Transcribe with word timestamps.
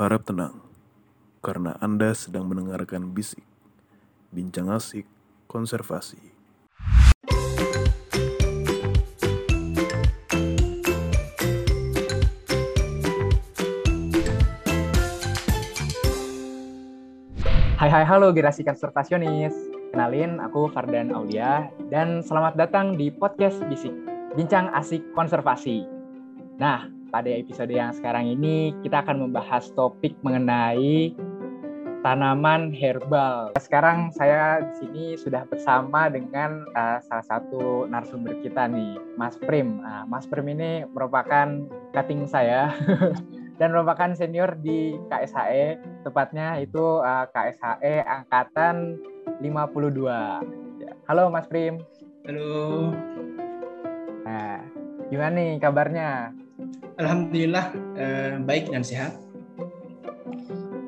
Harap 0.00 0.24
tenang, 0.24 0.56
karena 1.44 1.76
Anda 1.76 2.16
sedang 2.16 2.48
mendengarkan 2.48 3.12
bisik, 3.12 3.44
bincang 4.32 4.72
asik, 4.72 5.04
konservasi. 5.44 6.16
Hai 17.76 17.92
hai 17.92 18.04
halo 18.08 18.32
generasi 18.32 18.64
konservasionis. 18.64 19.52
Kenalin 19.92 20.40
aku 20.40 20.72
Fardan 20.72 21.12
Aulia 21.12 21.68
dan 21.92 22.24
selamat 22.24 22.56
datang 22.56 22.96
di 22.96 23.12
podcast 23.12 23.60
Bisik, 23.68 23.92
Bincang 24.32 24.72
Asik 24.72 25.04
Konservasi. 25.12 25.84
Nah, 26.56 26.88
pada 27.10 27.26
episode 27.26 27.74
yang 27.74 27.90
sekarang 27.90 28.30
ini 28.30 28.70
kita 28.86 29.02
akan 29.02 29.26
membahas 29.26 29.68
topik 29.74 30.14
mengenai 30.22 31.12
tanaman 32.00 32.72
herbal. 32.72 33.52
Sekarang 33.60 34.08
saya 34.16 34.64
di 34.64 34.72
sini 34.80 35.04
sudah 35.20 35.44
bersama 35.44 36.08
dengan 36.08 36.64
uh, 36.72 36.98
salah 37.04 37.26
satu 37.26 37.84
narasumber 37.90 38.40
kita 38.40 38.70
nih, 38.70 38.96
Mas 39.20 39.36
Prim. 39.36 39.84
Nah, 39.84 40.08
Mas 40.08 40.24
Prim 40.24 40.48
ini 40.48 40.88
merupakan 40.88 41.68
cutting 41.92 42.24
saya 42.24 42.72
dan 43.60 43.68
merupakan 43.76 44.16
senior 44.16 44.56
di 44.56 44.96
KSHE, 45.12 45.76
tepatnya 46.08 46.56
itu 46.62 47.04
uh, 47.04 47.28
KSHE 47.28 48.06
angkatan 48.08 48.96
52. 49.44 50.80
Ya. 50.80 50.92
Halo 51.04 51.28
Mas 51.28 51.44
Prim. 51.52 51.84
Halo. 52.24 52.96
Nah, 54.24 54.64
gimana 55.12 55.34
nih 55.36 55.60
kabarnya? 55.60 56.39
Alhamdulillah 57.00 57.66
eh, 57.96 58.34
baik 58.42 58.68
dan 58.72 58.84
sehat. 58.84 59.16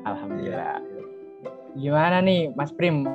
Alhamdulillah. 0.03 0.81
Gimana 1.73 2.21
nih 2.21 2.53
Mas 2.53 2.69
Prim 2.69 3.07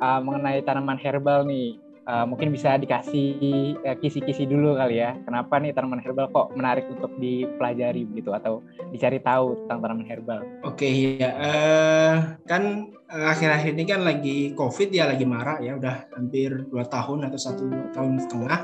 uh, 0.00 0.20
mengenai 0.24 0.64
tanaman 0.64 0.96
herbal 0.96 1.44
nih? 1.44 1.76
uh, 2.08 2.24
mungkin 2.24 2.48
bisa 2.50 2.80
dikasih 2.80 3.76
uh, 3.84 3.96
kisi-kisi 4.00 4.48
dulu 4.48 4.74
kali 4.80 5.04
ya. 5.04 5.14
Kenapa 5.28 5.60
nih 5.60 5.76
tanaman 5.76 6.00
herbal 6.00 6.32
kok 6.32 6.56
menarik 6.56 6.88
untuk 6.88 7.12
dipelajari 7.20 8.08
begitu 8.08 8.32
atau 8.32 8.64
dicari 8.90 9.20
tahu 9.20 9.64
tentang 9.64 9.78
tanaman 9.84 10.08
herbal? 10.08 10.40
Oke 10.64 10.88
ya, 11.20 11.30
uh, 11.36 12.14
kan 12.48 12.88
akhir-akhir 13.08 13.76
ini 13.76 13.84
kan 13.84 14.00
lagi 14.02 14.56
COVID 14.56 14.88
ya, 14.88 15.04
lagi 15.12 15.28
marah 15.28 15.60
ya, 15.60 15.76
udah 15.76 16.08
hampir 16.16 16.64
dua 16.72 16.88
tahun 16.88 17.28
atau 17.28 17.38
satu 17.38 17.64
tahun 17.92 18.12
setengah. 18.24 18.60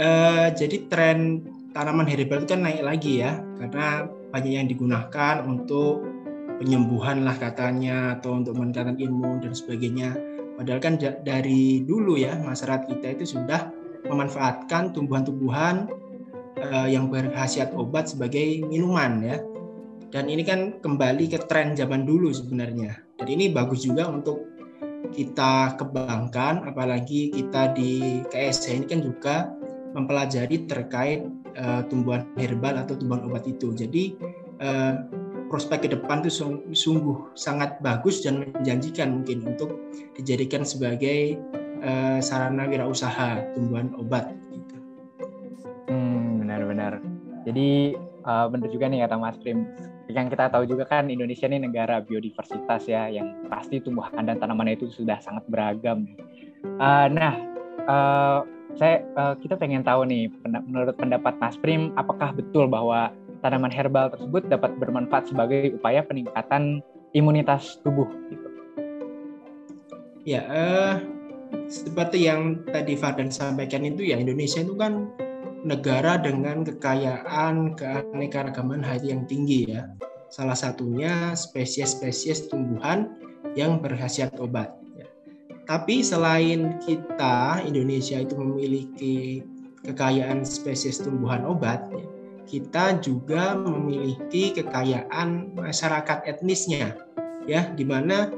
Uh, 0.00 0.48
jadi 0.54 0.76
tren 0.86 1.44
tanaman 1.72 2.06
herbal 2.06 2.42
itu 2.42 2.56
kan 2.56 2.62
naik 2.66 2.82
lagi 2.82 3.22
ya, 3.22 3.38
karena 3.58 4.10
banyak 4.30 4.52
yang 4.58 4.68
digunakan 4.70 5.42
untuk 5.46 6.02
penyembuhan 6.60 7.24
lah 7.24 7.34
katanya 7.40 8.20
atau 8.20 8.36
untuk 8.36 8.58
meningkatkan 8.58 9.00
imun 9.00 9.40
dan 9.40 9.56
sebagainya 9.56 10.12
Padahal 10.60 10.76
kan 10.84 11.00
dari 11.00 11.80
dulu 11.88 12.20
ya 12.20 12.36
masyarakat 12.36 12.84
kita 12.84 13.16
itu 13.16 13.32
sudah 13.32 13.72
memanfaatkan 14.04 14.92
tumbuhan-tumbuhan 14.92 15.88
uh, 16.60 16.84
yang 16.84 17.08
berkhasiat 17.08 17.72
obat 17.72 18.12
sebagai 18.12 18.60
minuman 18.68 19.24
ya. 19.24 19.40
Dan 20.12 20.28
ini 20.28 20.44
kan 20.44 20.76
kembali 20.84 21.32
ke 21.32 21.48
tren 21.48 21.72
zaman 21.72 22.04
dulu 22.04 22.28
sebenarnya. 22.28 22.92
Dan 23.16 23.32
ini 23.32 23.48
bagus 23.48 23.88
juga 23.88 24.04
untuk 24.12 24.52
kita 25.16 25.80
kembangkan 25.80 26.68
apalagi 26.68 27.32
kita 27.32 27.72
di 27.72 28.20
KSC 28.28 28.84
ini 28.84 28.84
kan 28.84 29.00
juga 29.00 29.36
mempelajari 29.96 30.68
terkait 30.68 31.24
uh, 31.58 31.82
tumbuhan 31.88 32.26
herbal 32.38 32.78
atau 32.78 32.94
tumbuhan 32.98 33.26
obat 33.26 33.46
itu. 33.48 33.72
Jadi 33.74 34.14
uh, 34.60 34.94
prospek 35.50 35.86
ke 35.86 35.88
depan 35.98 36.22
itu 36.22 36.30
sungguh 36.70 37.34
sangat 37.34 37.82
bagus 37.82 38.22
dan 38.22 38.46
menjanjikan 38.54 39.10
mungkin 39.10 39.42
untuk 39.42 39.74
dijadikan 40.14 40.62
sebagai 40.62 41.40
uh, 41.82 42.22
sarana 42.22 42.70
wirausaha 42.70 43.54
tumbuhan 43.58 43.90
obat. 43.98 44.30
Gitu. 44.54 44.76
Hmm, 45.90 46.46
benar-benar. 46.46 47.02
Jadi 47.42 47.98
uh, 48.22 48.46
benar 48.46 48.68
juga 48.70 48.86
nih 48.86 49.02
kata 49.06 49.16
Mas 49.18 49.38
Prim. 49.42 49.66
Yang 50.10 50.34
kita 50.34 50.50
tahu 50.50 50.66
juga 50.66 50.90
kan 50.90 51.06
Indonesia 51.06 51.46
ini 51.46 51.62
negara 51.62 52.02
biodiversitas 52.02 52.82
ya, 52.90 53.06
yang 53.06 53.46
pasti 53.46 53.78
tumbuhan 53.78 54.26
dan 54.26 54.42
tanaman 54.42 54.74
itu 54.74 54.90
sudah 54.90 55.22
sangat 55.22 55.46
beragam. 55.46 56.02
Uh, 56.82 57.06
nah, 57.06 57.34
uh, 57.86 58.42
saya 58.78 59.02
uh, 59.16 59.34
kita 59.38 59.56
pengen 59.58 59.82
tahu 59.82 60.06
nih, 60.06 60.30
menurut 60.44 60.94
pendapat 60.98 61.34
Mas 61.40 61.56
Prim, 61.58 61.94
apakah 61.96 62.34
betul 62.34 62.70
bahwa 62.70 63.10
tanaman 63.40 63.72
herbal 63.72 64.12
tersebut 64.12 64.46
dapat 64.52 64.76
bermanfaat 64.76 65.32
sebagai 65.32 65.74
upaya 65.76 66.04
peningkatan 66.04 66.84
imunitas 67.16 67.80
tubuh 67.82 68.06
gitu. 68.28 68.48
Ya, 70.28 70.44
uh, 70.46 70.94
seperti 71.66 72.28
yang 72.28 72.62
tadi 72.68 72.94
Fardan 72.94 73.32
sampaikan 73.32 73.82
itu 73.82 74.04
ya 74.04 74.20
Indonesia 74.20 74.60
itu 74.60 74.76
kan 74.76 75.08
negara 75.64 76.16
dengan 76.16 76.64
kekayaan 76.64 77.76
keanekaragaman 77.76 78.80
hayati 78.84 79.12
yang 79.12 79.24
tinggi 79.28 79.68
ya. 79.68 79.88
Salah 80.30 80.54
satunya 80.54 81.34
spesies-spesies 81.34 82.46
tumbuhan 82.48 83.18
yang 83.58 83.82
berkhasiat 83.82 84.38
obat. 84.38 84.79
Tapi 85.70 86.02
selain 86.02 86.82
kita 86.82 87.62
Indonesia 87.62 88.18
itu 88.18 88.34
memiliki 88.34 89.46
kekayaan 89.86 90.42
spesies 90.42 90.98
tumbuhan 90.98 91.46
obat, 91.46 91.86
ya, 91.94 92.02
kita 92.50 92.98
juga 92.98 93.54
memiliki 93.54 94.50
kekayaan 94.50 95.54
masyarakat 95.54 96.26
etnisnya 96.26 96.98
ya 97.46 97.70
di 97.78 97.86
mana 97.86 98.34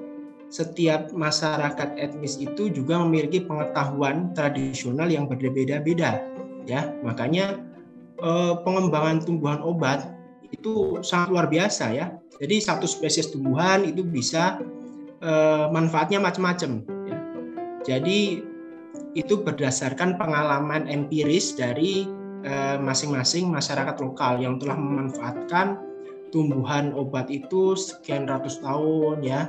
setiap 0.53 1.17
masyarakat 1.17 1.97
etnis 1.97 2.37
itu 2.37 2.69
juga 2.69 3.01
memiliki 3.01 3.41
pengetahuan 3.49 4.37
tradisional 4.37 5.09
yang 5.09 5.25
berbeda-beda 5.25 6.21
ya 6.69 6.93
makanya 7.01 7.57
eh, 8.21 8.55
pengembangan 8.61 9.25
tumbuhan 9.25 9.65
obat 9.65 10.13
itu 10.53 11.01
sangat 11.01 11.33
luar 11.33 11.49
biasa 11.49 11.97
ya 11.97 12.13
jadi 12.37 12.61
satu 12.61 12.85
spesies 12.85 13.33
tumbuhan 13.33 13.89
itu 13.89 14.05
bisa 14.05 14.61
eh, 15.25 15.67
manfaatnya 15.73 16.21
macam-macam. 16.21 16.92
Jadi 17.85 18.43
itu 19.13 19.35
berdasarkan 19.41 20.17
pengalaman 20.17 20.89
empiris 20.89 21.57
dari 21.57 22.09
Eh, 22.43 22.79
masing-masing 22.83 23.55
masyarakat 23.55 24.03
lokal 24.03 24.43
yang 24.43 24.59
telah 24.59 24.75
memanfaatkan 24.75 25.79
tumbuhan 26.35 26.91
obat 26.91 27.31
itu 27.31 27.79
sekian 27.79 28.27
ratus 28.27 28.59
tahun 28.59 29.23
ya 29.23 29.47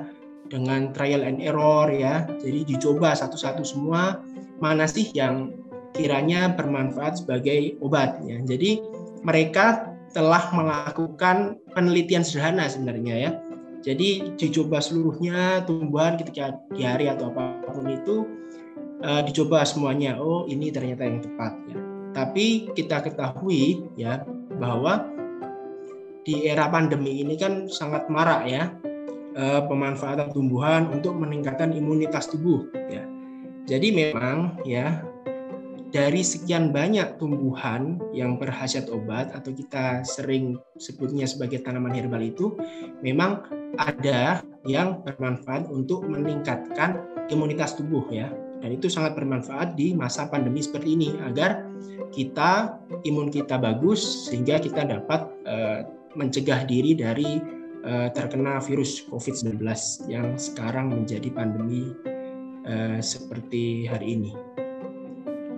dengan 0.53 0.93
trial 0.93 1.25
and 1.25 1.41
error 1.41 1.89
ya. 1.89 2.29
Jadi 2.37 2.69
dicoba 2.69 3.17
satu-satu 3.17 3.65
semua 3.65 4.21
mana 4.61 4.85
sih 4.85 5.09
yang 5.17 5.57
kiranya 5.97 6.53
bermanfaat 6.53 7.25
sebagai 7.25 7.81
obat 7.81 8.21
ya. 8.29 8.37
Jadi 8.45 8.77
mereka 9.25 9.89
telah 10.13 10.53
melakukan 10.53 11.57
penelitian 11.73 12.21
sederhana 12.21 12.69
sebenarnya 12.69 13.15
ya. 13.17 13.31
Jadi 13.83 14.39
dicoba 14.39 14.79
seluruhnya 14.79 15.67
tumbuhan 15.67 16.15
ketika 16.15 16.55
di 16.71 16.87
hari 16.87 17.11
atau 17.11 17.35
apa 17.35 17.67
pun 17.67 17.91
itu 17.91 18.23
uh, 19.03 19.21
dicoba 19.27 19.67
semuanya. 19.67 20.15
Oh 20.17 20.47
ini 20.47 20.71
ternyata 20.71 21.03
yang 21.03 21.19
tepat 21.19 21.53
ya. 21.67 21.77
Tapi 22.15 22.71
kita 22.71 23.03
ketahui 23.03 23.83
ya 23.99 24.23
bahwa 24.55 25.11
di 26.23 26.47
era 26.47 26.71
pandemi 26.71 27.19
ini 27.19 27.35
kan 27.35 27.67
sangat 27.67 28.07
marak 28.07 28.47
ya 28.47 28.71
eh, 29.35 29.61
pemanfaatan 29.67 30.31
tumbuhan 30.31 30.87
untuk 30.87 31.19
meningkatkan 31.19 31.75
imunitas 31.75 32.31
tubuh 32.31 32.63
ya. 32.87 33.03
Jadi 33.67 33.91
memang 33.91 34.61
ya 34.63 35.03
dari 35.93 36.25
sekian 36.25 36.73
banyak 36.73 37.21
tumbuhan 37.21 38.01
yang 38.17 38.41
berhasiat 38.41 38.87
obat 38.89 39.29
atau 39.35 39.53
kita 39.53 40.01
sering 40.05 40.57
sebutnya 40.81 41.29
sebagai 41.29 41.61
tanaman 41.61 41.93
herbal 41.93 42.23
itu 42.23 42.55
memang 43.05 43.45
ada 43.77 44.45
yang 44.63 45.01
bermanfaat 45.01 45.67
untuk 45.73 46.05
meningkatkan 46.05 47.01
imunitas 47.33 47.73
tubuh 47.73 48.05
ya 48.13 48.29
dan 48.63 48.79
itu 48.79 48.87
sangat 48.87 49.19
bermanfaat 49.19 49.75
di 49.75 49.91
masa 49.91 50.29
pandemi 50.31 50.63
seperti 50.63 50.95
ini 50.95 51.09
agar 51.27 51.67
kita 52.15 52.79
imun 53.03 53.27
kita 53.27 53.59
bagus 53.59 54.31
sehingga 54.31 54.61
kita 54.61 54.87
dapat 54.87 55.27
uh, 55.43 55.83
mencegah 56.15 56.63
diri 56.63 56.95
dari 56.95 57.43
uh, 57.83 58.07
terkena 58.15 58.63
virus 58.63 59.03
COVID-19 59.11 59.59
yang 60.07 60.39
sekarang 60.39 60.95
menjadi 60.95 61.27
pandemi 61.33 61.91
uh, 62.63 63.03
seperti 63.03 63.89
hari 63.91 64.15
ini. 64.15 64.31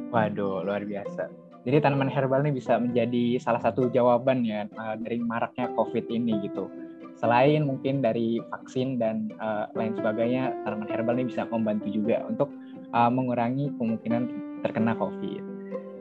Waduh, 0.10 0.66
luar 0.66 0.82
biasa. 0.88 1.30
Jadi 1.62 1.78
tanaman 1.82 2.10
herbal 2.10 2.46
ini 2.46 2.58
bisa 2.58 2.78
menjadi 2.78 3.38
salah 3.42 3.62
satu 3.62 3.90
jawaban 3.90 4.46
ya 4.46 4.70
dari 5.02 5.18
maraknya 5.18 5.70
COVID 5.74 6.10
ini 6.14 6.46
gitu. 6.46 6.70
Selain 7.16 7.64
mungkin 7.64 8.04
dari 8.04 8.44
vaksin 8.52 9.00
dan 9.00 9.32
uh, 9.40 9.72
lain 9.72 9.96
sebagainya, 9.96 10.52
tanaman 10.68 10.92
herbal 10.92 11.16
ini 11.16 11.32
bisa 11.32 11.48
membantu 11.48 11.88
juga 11.88 12.24
untuk 12.28 12.52
uh, 12.92 13.08
mengurangi 13.08 13.72
kemungkinan 13.80 14.24
terkena 14.68 14.94
COVID. 15.00 15.44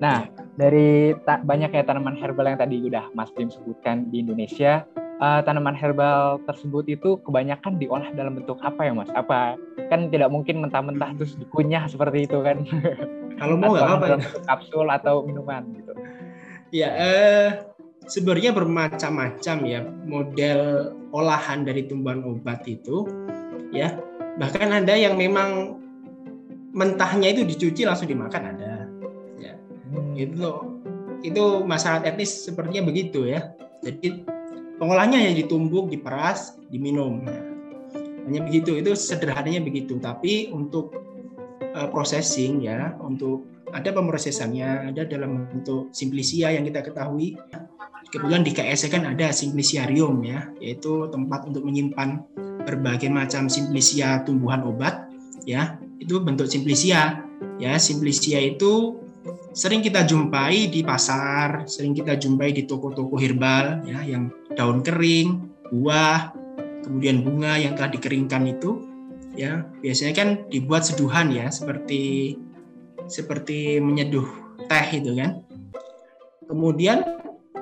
Nah, 0.02 0.26
dari 0.58 1.14
ta 1.22 1.38
banyaknya 1.38 1.87
tanaman 1.87 2.19
herbal 2.19 2.50
yang 2.50 2.58
tadi 2.58 2.82
udah 2.82 3.14
Mas 3.14 3.31
Bim 3.31 3.46
sebutkan 3.46 4.11
di 4.11 4.26
Indonesia, 4.26 4.82
uh, 5.22 5.40
tanaman 5.46 5.78
herbal 5.78 6.43
tersebut 6.50 6.84
itu 6.90 7.20
kebanyakan 7.22 7.78
diolah 7.78 8.10
dalam 8.14 8.38
bentuk 8.38 8.58
apa 8.67 8.90
ya 8.90 8.93
mas? 8.96 9.10
Apa 9.14 9.55
kan 9.90 10.10
tidak 10.10 10.34
mungkin 10.34 10.58
mentah-mentah 10.64 11.14
terus 11.14 11.38
dikunyah 11.38 11.87
seperti 11.87 12.26
itu 12.26 12.43
kan? 12.43 12.67
Kalau 13.38 13.55
mau 13.58 13.75
nggak 13.75 13.87
apa-apa. 13.87 14.06
Ya. 14.19 14.19
Kapsul 14.46 14.87
atau 14.90 15.26
minuman 15.26 15.62
gitu. 15.75 15.93
Ya, 16.75 16.90
eh, 16.90 17.49
sebenarnya 18.10 18.50
bermacam-macam 18.50 19.56
ya 19.62 19.81
model 20.06 20.90
olahan 21.14 21.62
dari 21.62 21.87
tumbuhan 21.87 22.26
obat 22.26 22.66
itu, 22.66 23.06
ya. 23.70 23.94
Bahkan 24.34 24.82
ada 24.82 24.99
yang 24.99 25.14
memang 25.14 25.78
mentahnya 26.75 27.31
itu 27.31 27.46
dicuci 27.46 27.87
langsung 27.87 28.11
dimakan 28.11 28.50
ada. 28.50 28.90
Ya, 29.38 29.55
hmm. 29.94 30.19
itu 30.19 30.49
itu 31.22 31.44
masyarakat 31.62 32.05
etnis 32.05 32.34
sepertinya 32.44 32.82
begitu 32.90 33.31
ya. 33.31 33.55
Jadi 33.81 34.26
pengolahnya 34.82 35.22
hanya 35.22 35.38
ditumbuk, 35.38 35.88
diperas, 35.88 36.58
diminum. 36.69 37.22
Hanya 38.26 38.40
begitu, 38.44 38.75
itu 38.81 38.96
sederhananya 38.99 39.62
begitu. 39.62 40.00
Tapi 40.02 40.50
untuk 40.50 40.93
uh, 41.76 41.88
processing 41.94 42.64
ya, 42.67 42.96
untuk 42.99 43.46
ada 43.70 43.90
pemrosesannya, 43.90 44.90
ada 44.94 45.02
dalam 45.06 45.46
bentuk 45.50 45.93
simplisia 45.94 46.50
yang 46.50 46.64
kita 46.67 46.82
ketahui. 46.84 47.38
Kemudian 48.14 48.46
di 48.46 48.55
KSE 48.55 48.87
kan 48.94 49.11
ada 49.11 49.34
simpliciarium 49.34 50.22
ya, 50.22 50.46
yaitu 50.62 51.11
tempat 51.11 51.50
untuk 51.50 51.66
menyimpan 51.66 52.22
berbagai 52.62 53.11
macam 53.11 53.50
simplisia 53.50 54.22
tumbuhan 54.22 54.62
obat 54.62 55.11
ya. 55.43 55.75
Itu 55.99 56.22
bentuk 56.22 56.46
simplisia 56.46 57.26
ya. 57.58 57.75
Simplisia 57.82 58.38
itu 58.38 59.02
sering 59.50 59.82
kita 59.82 60.06
jumpai 60.06 60.70
di 60.70 60.87
pasar, 60.87 61.66
sering 61.66 61.90
kita 61.90 62.14
jumpai 62.14 62.55
di 62.55 62.62
toko-toko 62.70 63.19
herbal 63.19 63.82
ya 63.82 64.06
yang 64.06 64.31
daun 64.55 64.87
kering, 64.87 65.50
buah, 65.75 66.31
kemudian 66.87 67.26
bunga 67.26 67.58
yang 67.58 67.75
telah 67.75 67.90
dikeringkan 67.90 68.46
itu 68.46 68.84
ya 69.34 69.67
biasanya 69.82 70.14
kan 70.14 70.28
dibuat 70.46 70.87
seduhan 70.87 71.34
ya 71.34 71.50
seperti 71.50 72.38
seperti 73.10 73.82
menyeduh 73.82 74.26
teh 74.70 74.87
itu 75.02 75.19
kan. 75.19 75.43
Kemudian 76.44 77.13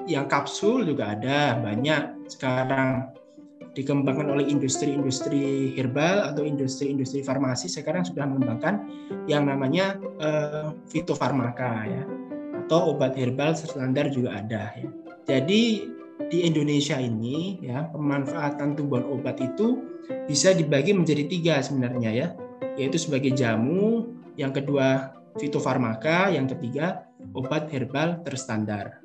yang 0.07 0.27
kapsul 0.27 0.83
juga 0.87 1.15
ada 1.15 1.59
banyak 1.61 2.31
sekarang 2.31 3.13
dikembangkan 3.73 4.29
oleh 4.29 4.47
industri-industri 4.53 5.73
herbal 5.73 6.29
atau 6.29 6.45
industri-industri 6.45 7.25
farmasi 7.25 7.73
sekarang 7.73 8.05
sudah 8.05 8.29
mengembangkan 8.29 8.85
yang 9.25 9.49
namanya 9.49 9.97
uh, 10.21 10.77
fitofarmaka 10.93 11.89
ya 11.89 12.05
atau 12.65 12.93
obat 12.93 13.17
herbal 13.17 13.57
standar 13.57 14.13
juga 14.13 14.45
ada 14.45 14.77
ya. 14.77 14.89
Jadi 15.25 15.89
di 16.29 16.39
Indonesia 16.45 17.01
ini 17.01 17.59
ya 17.65 17.89
pemanfaatan 17.91 18.77
tumbuhan 18.77 19.09
obat 19.09 19.41
itu 19.41 19.81
bisa 20.29 20.53
dibagi 20.53 20.93
menjadi 20.93 21.25
tiga 21.27 21.55
sebenarnya 21.65 22.11
ya 22.13 22.29
yaitu 22.77 23.01
sebagai 23.01 23.33
jamu 23.37 24.13
yang 24.37 24.53
kedua 24.53 25.17
fitofarmaka, 25.37 26.33
yang 26.33 26.49
ketiga 26.49 27.09
obat 27.33 27.69
herbal 27.73 28.21
terstandar. 28.25 29.02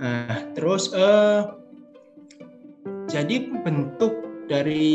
Nah, 0.00 0.56
terus 0.56 0.88
eh, 0.96 1.40
jadi 3.04 3.36
bentuk 3.60 4.46
dari 4.48 4.88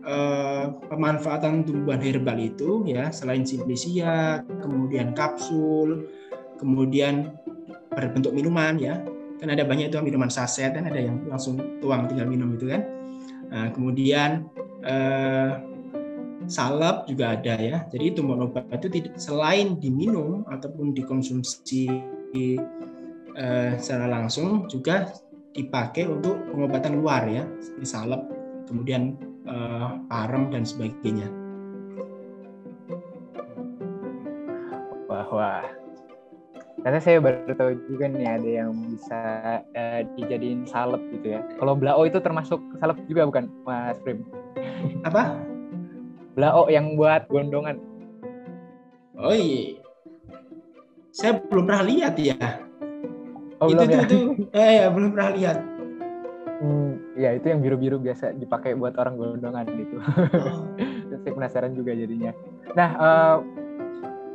eh, 0.00 0.66
pemanfaatan 0.88 1.68
tumbuhan 1.68 2.00
herbal 2.00 2.40
itu 2.40 2.88
ya 2.88 3.12
selain 3.12 3.44
simplicia, 3.44 4.40
kemudian 4.64 5.12
kapsul, 5.12 6.08
kemudian 6.56 7.36
berbentuk 7.92 8.32
minuman 8.32 8.80
ya. 8.80 9.04
Kan 9.36 9.52
ada 9.52 9.68
banyak 9.68 9.92
itu 9.92 10.00
minuman 10.00 10.32
saset 10.32 10.72
dan 10.72 10.88
ada 10.88 10.96
yang 10.96 11.20
langsung 11.28 11.60
tuang 11.84 12.08
tinggal 12.08 12.24
minum 12.24 12.56
itu 12.56 12.72
kan. 12.72 12.88
Nah, 13.52 13.68
kemudian 13.68 14.48
eh, 14.80 15.60
salep 16.48 17.04
juga 17.04 17.36
ada 17.36 17.60
ya. 17.60 17.84
Jadi 17.92 18.16
tumbuhan 18.16 18.48
obat 18.48 18.64
itu 18.80 18.88
tidak 18.88 19.20
selain 19.20 19.76
diminum 19.76 20.48
ataupun 20.48 20.96
dikonsumsi 20.96 21.88
uh, 23.38 23.74
secara 23.78 24.06
langsung 24.10 24.66
juga 24.70 25.10
dipakai 25.54 26.10
untuk 26.10 26.38
pengobatan 26.50 26.98
luar 26.98 27.26
ya, 27.30 27.46
seperti 27.62 27.86
salep, 27.86 28.22
kemudian 28.66 29.14
uh, 29.46 30.02
parem 30.10 30.50
dan 30.50 30.66
sebagainya. 30.66 31.30
Wah, 35.06 35.28
wah. 35.30 35.66
Karena 36.84 37.00
saya 37.00 37.16
baru 37.16 37.56
tahu 37.56 37.80
juga 37.88 38.12
nih 38.12 38.28
ada 38.28 38.50
yang 38.60 38.76
bisa 38.92 39.20
uh, 39.72 40.00
dijadiin 40.20 40.68
salep 40.68 41.00
gitu 41.16 41.32
ya. 41.32 41.40
Kalau 41.56 41.72
blao 41.72 42.04
itu 42.04 42.20
termasuk 42.20 42.60
salep 42.76 43.00
juga 43.08 43.24
bukan, 43.24 43.48
Mas 43.64 43.96
Prim? 44.04 44.20
Apa? 45.06 45.38
Blao 46.36 46.68
yang 46.68 46.98
buat 46.98 47.24
gondongan. 47.32 47.80
Oh 49.16 49.32
iya. 49.32 49.80
Saya 51.14 51.40
belum 51.46 51.70
pernah 51.70 51.86
lihat 51.86 52.18
ya. 52.18 52.36
Oh, 53.62 53.70
itu 53.70 53.78
belum 53.78 53.90
ya? 53.90 54.02
itu, 54.02 54.18
eh 54.58 54.70
ya 54.82 54.86
belum 54.90 55.08
pernah 55.14 55.30
lihat. 55.34 55.58
Hmm, 56.64 56.90
ya 57.18 57.30
itu 57.34 57.46
yang 57.50 57.60
biru-biru 57.60 57.98
biasa 58.00 58.34
dipakai 58.38 58.78
buat 58.78 58.94
orang 58.96 59.18
gondongan 59.18 59.66
gitu. 59.74 59.96
Oh. 59.98 60.64
Saya 61.24 61.32
penasaran 61.32 61.72
juga 61.76 61.92
jadinya. 61.94 62.32
Nah, 62.74 62.90
uh, 62.98 63.36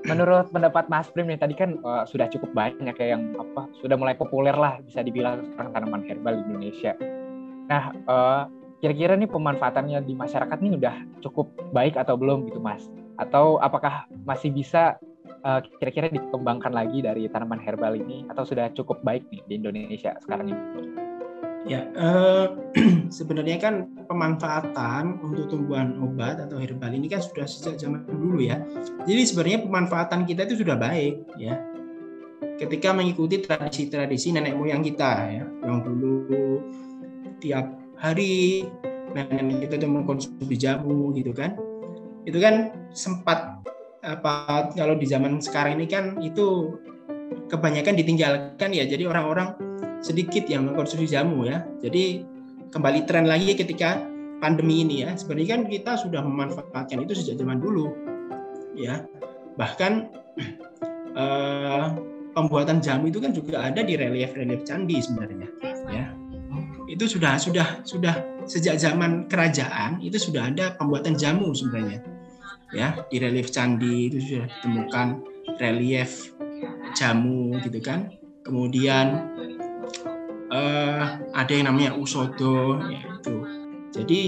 menurut 0.08 0.48
pendapat 0.52 0.88
Mas 0.88 1.12
Prim 1.12 1.28
nih 1.28 1.40
tadi 1.40 1.54
kan 1.58 1.80
uh, 1.84 2.08
sudah 2.08 2.32
cukup 2.32 2.52
banyak 2.56 2.96
ya 2.96 3.18
yang 3.18 3.36
apa 3.36 3.68
sudah 3.84 4.00
mulai 4.00 4.16
populer 4.16 4.56
lah 4.56 4.80
bisa 4.84 5.04
dibilang 5.04 5.44
sekarang 5.54 5.72
tanaman 5.76 6.04
herbal 6.08 6.40
di 6.40 6.44
Indonesia. 6.48 6.94
Nah, 7.68 7.94
uh, 8.08 8.44
kira-kira 8.80 9.20
nih 9.20 9.28
pemanfaatannya 9.28 10.00
di 10.08 10.16
masyarakat 10.16 10.58
ini 10.64 10.80
udah 10.80 10.96
cukup 11.20 11.52
baik 11.76 12.00
atau 12.00 12.16
belum 12.16 12.48
gitu 12.48 12.64
mas? 12.64 12.88
Atau 13.20 13.60
apakah 13.60 14.08
masih 14.24 14.56
bisa 14.56 14.96
uh, 15.44 15.60
kira-kira 15.80 16.08
dikembangkan 16.12 16.74
lagi 16.74 17.04
dari 17.04 17.28
tanaman 17.30 17.60
herbal 17.62 17.96
ini 17.96 18.26
atau 18.32 18.44
sudah 18.44 18.72
cukup 18.76 19.04
baik 19.04 19.28
nih 19.32 19.42
di 19.48 19.54
Indonesia 19.60 20.16
sekarang 20.24 20.52
ini? 20.52 20.64
Ya, 21.68 21.86
uh, 22.00 22.56
sebenarnya 23.18 23.60
kan 23.60 23.92
pemanfaatan 24.08 25.22
untuk 25.22 25.52
tumbuhan 25.52 26.00
obat 26.02 26.40
atau 26.40 26.58
herbal 26.58 26.90
ini 26.96 27.12
kan 27.12 27.22
sudah 27.22 27.46
sejak 27.46 27.78
zaman 27.78 28.08
dulu 28.08 28.42
ya. 28.42 28.64
Jadi 29.06 29.22
sebenarnya 29.28 29.60
pemanfaatan 29.68 30.24
kita 30.26 30.48
itu 30.50 30.64
sudah 30.64 30.80
baik 30.80 31.20
ya. 31.36 31.60
Ketika 32.60 32.92
mengikuti 32.92 33.40
tradisi-tradisi 33.40 34.36
nenek 34.36 34.56
moyang 34.56 34.84
kita 34.84 35.12
ya, 35.32 35.44
yang 35.48 35.80
dulu 35.84 36.60
tiap 37.40 37.72
hari 38.00 38.68
nenek 39.16 39.68
kita 39.68 39.80
itu 39.80 39.88
mengkonsumsi 39.88 40.56
jamu 40.60 41.12
gitu 41.16 41.34
kan 41.34 41.58
itu 42.28 42.38
kan 42.38 42.70
sempat 42.94 43.64
apa 44.00 44.72
kalau 44.72 44.96
di 44.96 45.04
zaman 45.04 45.44
sekarang 45.44 45.76
ini 45.80 45.88
kan 45.88 46.16
itu 46.24 46.80
kebanyakan 47.52 47.98
ditinggalkan 48.00 48.70
ya. 48.72 48.86
Jadi 48.88 49.04
orang-orang 49.10 49.56
sedikit 50.00 50.48
yang 50.48 50.70
mengkonsumsi 50.70 51.10
jamu 51.10 51.44
ya. 51.44 51.66
Jadi 51.84 52.24
kembali 52.72 53.04
tren 53.10 53.28
lagi 53.28 53.58
ketika 53.58 54.00
pandemi 54.40 54.86
ini 54.86 55.04
ya. 55.04 55.18
Sebenarnya 55.18 55.60
kan 55.60 55.62
kita 55.68 55.92
sudah 56.00 56.22
memanfaatkan 56.24 57.04
itu 57.04 57.14
sejak 57.18 57.44
zaman 57.44 57.60
dulu 57.60 57.92
ya. 58.80 59.04
Bahkan 59.60 59.92
eh, 61.22 61.86
pembuatan 62.32 62.80
jamu 62.80 63.12
itu 63.12 63.20
kan 63.20 63.36
juga 63.36 63.68
ada 63.68 63.84
di 63.84 64.00
relief-relief 64.00 64.64
candi 64.64 65.04
sebenarnya 65.04 65.50
ya. 65.92 66.06
Itu 66.90 67.06
sudah 67.06 67.38
sudah 67.38 67.86
sudah 67.86 68.16
sejak 68.50 68.82
zaman 68.82 69.30
kerajaan 69.30 70.02
itu 70.02 70.18
sudah 70.18 70.50
ada 70.50 70.74
pembuatan 70.74 71.14
jamu 71.14 71.54
sebenarnya 71.54 72.02
ya 72.70 73.02
di 73.10 73.18
relief 73.18 73.50
candi 73.50 74.14
itu 74.14 74.18
sudah 74.22 74.46
ditemukan 74.46 75.08
relief 75.58 76.34
jamu 76.94 77.58
gitu 77.66 77.80
kan. 77.82 78.14
Kemudian 78.46 79.30
uh, 80.50 81.04
ada 81.34 81.52
yang 81.52 81.70
namanya 81.70 81.94
usodo 81.98 82.82
ya 82.90 83.02
itu. 83.20 83.36
Jadi 83.94 84.22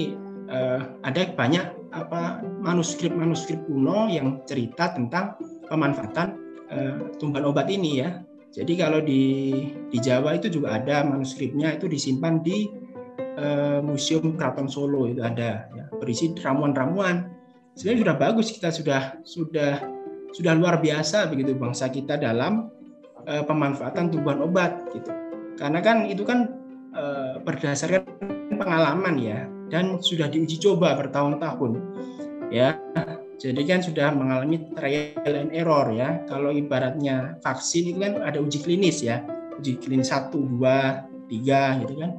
uh, 0.49 0.81
ada 1.05 1.31
banyak 1.33 1.65
apa 1.91 2.39
manuskrip 2.63 3.11
manuskrip 3.11 3.59
kuno 3.67 4.07
yang 4.07 4.41
cerita 4.47 4.95
tentang 4.95 5.35
pemanfaatan 5.67 6.37
uh, 6.69 6.95
tumbuhan 7.17 7.49
obat 7.49 7.67
ini 7.69 8.01
ya. 8.01 8.21
Jadi 8.51 8.75
kalau 8.75 8.99
di 8.99 9.23
di 9.87 9.97
Jawa 10.03 10.35
itu 10.35 10.51
juga 10.51 10.75
ada 10.75 11.07
manuskripnya 11.07 11.79
itu 11.79 11.87
disimpan 11.87 12.43
di 12.43 12.67
Museum 13.81 14.37
Keraton 14.37 14.69
Solo 14.69 15.09
itu 15.09 15.23
ada 15.23 15.65
ya, 15.71 15.87
berisi 15.97 16.29
ramuan-ramuan. 16.35 17.40
Sebenarnya 17.75 17.99
sudah 18.03 18.15
bagus 18.19 18.47
kita 18.51 18.69
sudah 18.69 19.01
sudah 19.23 19.71
sudah 20.31 20.53
luar 20.55 20.79
biasa 20.79 21.27
begitu 21.27 21.55
bangsa 21.55 21.91
kita 21.91 22.19
dalam 22.19 22.71
uh, 23.27 23.43
pemanfaatan 23.43 24.11
tumbuhan 24.11 24.43
obat 24.43 24.87
gitu. 24.91 25.11
Karena 25.55 25.79
kan 25.79 26.07
itu 26.07 26.23
kan 26.27 26.51
uh, 26.95 27.39
berdasarkan 27.43 28.07
pengalaman 28.55 29.15
ya 29.19 29.47
dan 29.71 29.99
sudah 30.03 30.27
diuji 30.27 30.59
coba 30.59 30.99
bertahun-tahun 30.99 31.79
ya 32.51 32.75
jadi 33.41 33.61
kan 33.65 33.79
sudah 33.81 34.13
mengalami 34.13 34.61
trial 34.77 35.33
and 35.33 35.49
error 35.49 35.89
ya. 35.89 36.21
Kalau 36.29 36.53
ibaratnya 36.53 37.41
vaksin 37.41 37.89
itu 37.89 37.97
kan 37.97 38.21
ada 38.21 38.37
uji 38.37 38.61
klinis 38.61 39.01
ya. 39.01 39.25
Uji 39.57 39.81
klinis 39.81 40.13
1, 40.13 40.29
2, 40.29 41.11
tiga 41.31 41.79
gitu 41.79 41.95
kan 41.95 42.11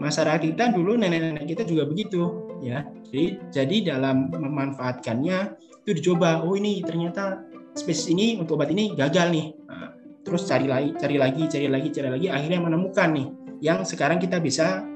masyarakat 0.00 0.40
kita 0.56 0.72
dulu 0.72 0.96
nenek-nenek 0.96 1.44
kita 1.44 1.62
juga 1.68 1.84
begitu 1.84 2.41
ya 2.62 2.86
jadi 3.10 3.26
jadi 3.50 3.76
dalam 3.94 4.30
memanfaatkannya 4.30 5.38
itu 5.82 5.90
dicoba 5.98 6.46
oh 6.46 6.54
ini 6.54 6.78
ternyata 6.86 7.42
spesies 7.74 8.14
ini 8.14 8.38
untuk 8.38 8.56
obat 8.56 8.70
ini 8.70 8.94
gagal 8.94 9.34
nih 9.34 9.46
nah, 9.66 9.90
terus 10.22 10.46
cari 10.46 10.70
lagi 10.70 10.94
cari 10.94 11.18
lagi 11.18 11.42
cari 11.50 11.66
lagi 11.66 11.88
cari 11.90 12.08
lagi 12.08 12.26
akhirnya 12.30 12.60
menemukan 12.62 13.08
nih 13.10 13.28
yang 13.58 13.82
sekarang 13.82 14.22
kita 14.22 14.38
bisa 14.38 14.86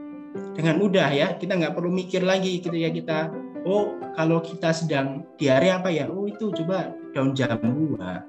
dengan 0.55 0.79
mudah 0.79 1.11
ya 1.11 1.35
kita 1.35 1.59
nggak 1.59 1.75
perlu 1.75 1.91
mikir 1.91 2.23
lagi 2.23 2.63
gitu 2.63 2.71
ya 2.73 2.95
kita 2.95 3.35
oh 3.67 3.99
kalau 4.15 4.39
kita 4.39 4.71
sedang 4.71 5.27
diare 5.35 5.75
apa 5.75 5.91
ya 5.91 6.07
oh 6.07 6.31
itu 6.31 6.55
coba 6.63 6.95
daun 7.11 7.35
jambu 7.35 7.99
nah, 7.99 8.23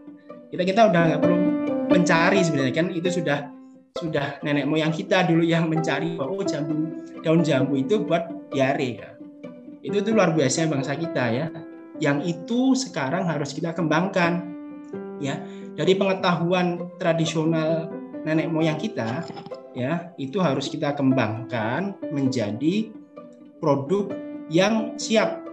kita 0.49 0.63
kita 0.65 0.81
udah 0.89 1.01
nggak 1.13 1.21
perlu 1.21 1.37
mencari 1.87 2.39
sebenarnya 2.41 2.73
kan 2.73 2.87
itu 2.89 3.09
sudah 3.21 3.53
sudah 3.97 4.37
nenek 4.45 4.69
moyang 4.69 4.93
kita 4.93 5.25
dulu 5.25 5.41
yang 5.41 5.69
mencari 5.69 6.17
oh 6.21 6.41
jambu 6.45 6.89
daun 7.25 7.41
jambu 7.41 7.77
itu 7.77 8.01
buat 8.05 8.29
diare 8.53 8.89
ya. 8.97 9.16
Itu 9.85 10.01
tuh 10.01 10.13
luar 10.13 10.33
biasa 10.33 10.65
bangsa 10.69 10.97
kita 10.97 11.25
ya. 11.33 11.47
Yang 11.97 12.37
itu 12.37 12.59
sekarang 12.77 13.25
harus 13.25 13.53
kita 13.53 13.73
kembangkan 13.73 14.45
ya. 15.21 15.41
Dari 15.77 15.93
pengetahuan 15.93 16.97
tradisional 16.97 17.89
nenek 18.25 18.49
moyang 18.49 18.77
kita 18.81 19.23
ya 19.77 20.09
itu 20.17 20.41
harus 20.41 20.67
kita 20.73 20.97
kembangkan 20.97 21.93
menjadi 22.09 22.89
produk 23.61 24.09
yang 24.49 24.97
siap 24.97 25.45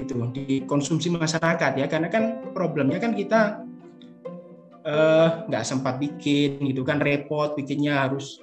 gitu 0.00 0.28
dikonsumsi 0.32 1.12
masyarakat 1.12 1.72
ya. 1.76 1.86
Karena 1.88 2.08
kan 2.08 2.52
problemnya 2.56 2.96
kan 3.00 3.12
kita 3.12 3.64
eh, 4.88 5.28
nggak 5.48 5.64
uh, 5.64 5.68
sempat 5.68 6.00
bikin 6.00 6.60
gitu 6.72 6.84
kan 6.84 7.00
repot 7.00 7.52
bikinnya 7.56 8.08
harus 8.08 8.40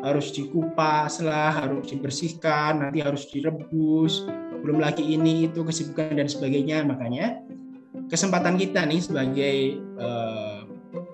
harus 0.00 0.32
dikupas 0.32 1.20
lah 1.20 1.52
harus 1.52 1.92
dibersihkan 1.92 2.80
nanti 2.80 3.04
harus 3.04 3.28
direbus 3.28 4.24
belum 4.62 4.78
lagi 4.78 5.02
ini 5.02 5.50
itu 5.50 5.66
kesibukan 5.66 6.16
dan 6.16 6.30
sebagainya. 6.30 6.86
Makanya 6.86 7.42
kesempatan 8.08 8.56
kita 8.56 8.86
nih 8.86 9.00
sebagai 9.02 9.56
uh, 9.98 10.64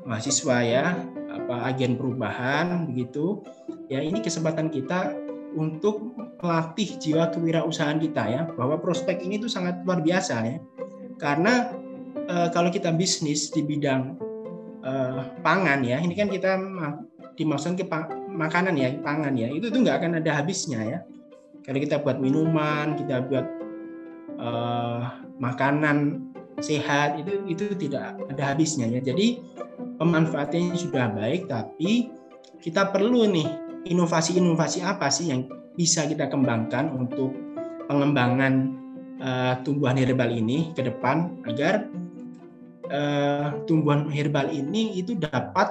mahasiswa 0.09 0.57
ya 0.65 0.85
apa 1.29 1.69
agen 1.69 2.01
perubahan 2.01 2.89
begitu 2.89 3.45
ya 3.93 4.01
ini 4.01 4.25
kesempatan 4.25 4.73
kita 4.73 5.13
untuk 5.57 6.13
melatih 6.41 6.97
jiwa 7.01 7.33
kewirausahaan 7.33 7.99
kita 7.99 8.23
ya 8.29 8.43
bahwa 8.55 8.77
prospek 8.79 9.25
ini 9.25 9.41
tuh 9.41 9.51
sangat 9.51 9.81
luar 9.83 10.05
biasa 10.05 10.35
ya. 10.45 10.57
Karena 11.19 11.73
e, 12.15 12.37
kalau 12.55 12.71
kita 12.71 12.95
bisnis 12.95 13.51
di 13.51 13.65
bidang 13.65 14.15
e, 14.85 14.93
pangan 15.43 15.83
ya 15.83 15.99
ini 15.99 16.15
kan 16.15 16.29
kita 16.31 16.61
dimaksudkan 17.35 17.75
ke 17.81 17.85
makanan 18.31 18.79
ya 18.79 18.95
pangan 19.03 19.35
ya 19.35 19.51
itu 19.51 19.73
tuh 19.73 19.83
nggak 19.83 20.05
akan 20.05 20.23
ada 20.23 20.31
habisnya 20.39 20.81
ya 20.85 20.99
kalau 21.69 21.79
kita 21.85 22.01
buat 22.01 22.17
minuman 22.17 22.97
kita 22.97 23.29
buat 23.29 23.45
e, 24.41 24.49
makanan 25.37 26.25
sehat 26.65 27.21
itu 27.21 27.45
itu 27.45 27.65
tidak 27.77 28.17
ada 28.33 28.57
habisnya 28.57 28.89
ya. 28.89 29.05
Jadi 29.05 29.45
pemanfaatannya 30.01 30.75
sudah 30.81 31.13
baik 31.13 31.47
tapi 31.47 32.09
kita 32.59 32.89
perlu 32.91 33.29
nih 33.29 33.47
inovasi-inovasi 33.87 34.83
apa 34.83 35.13
sih 35.13 35.31
yang 35.31 35.47
bisa 35.79 36.09
kita 36.11 36.27
kembangkan 36.27 36.91
untuk 36.91 37.31
pengembangan 37.87 38.75
uh, 39.23 39.55
tumbuhan 39.63 39.95
herbal 39.95 40.27
ini 40.27 40.75
ke 40.75 40.83
depan 40.83 41.31
agar 41.47 41.87
uh, 42.91 43.63
tumbuhan 43.71 44.11
herbal 44.11 44.51
ini 44.51 44.99
itu 44.99 45.15
dapat 45.15 45.71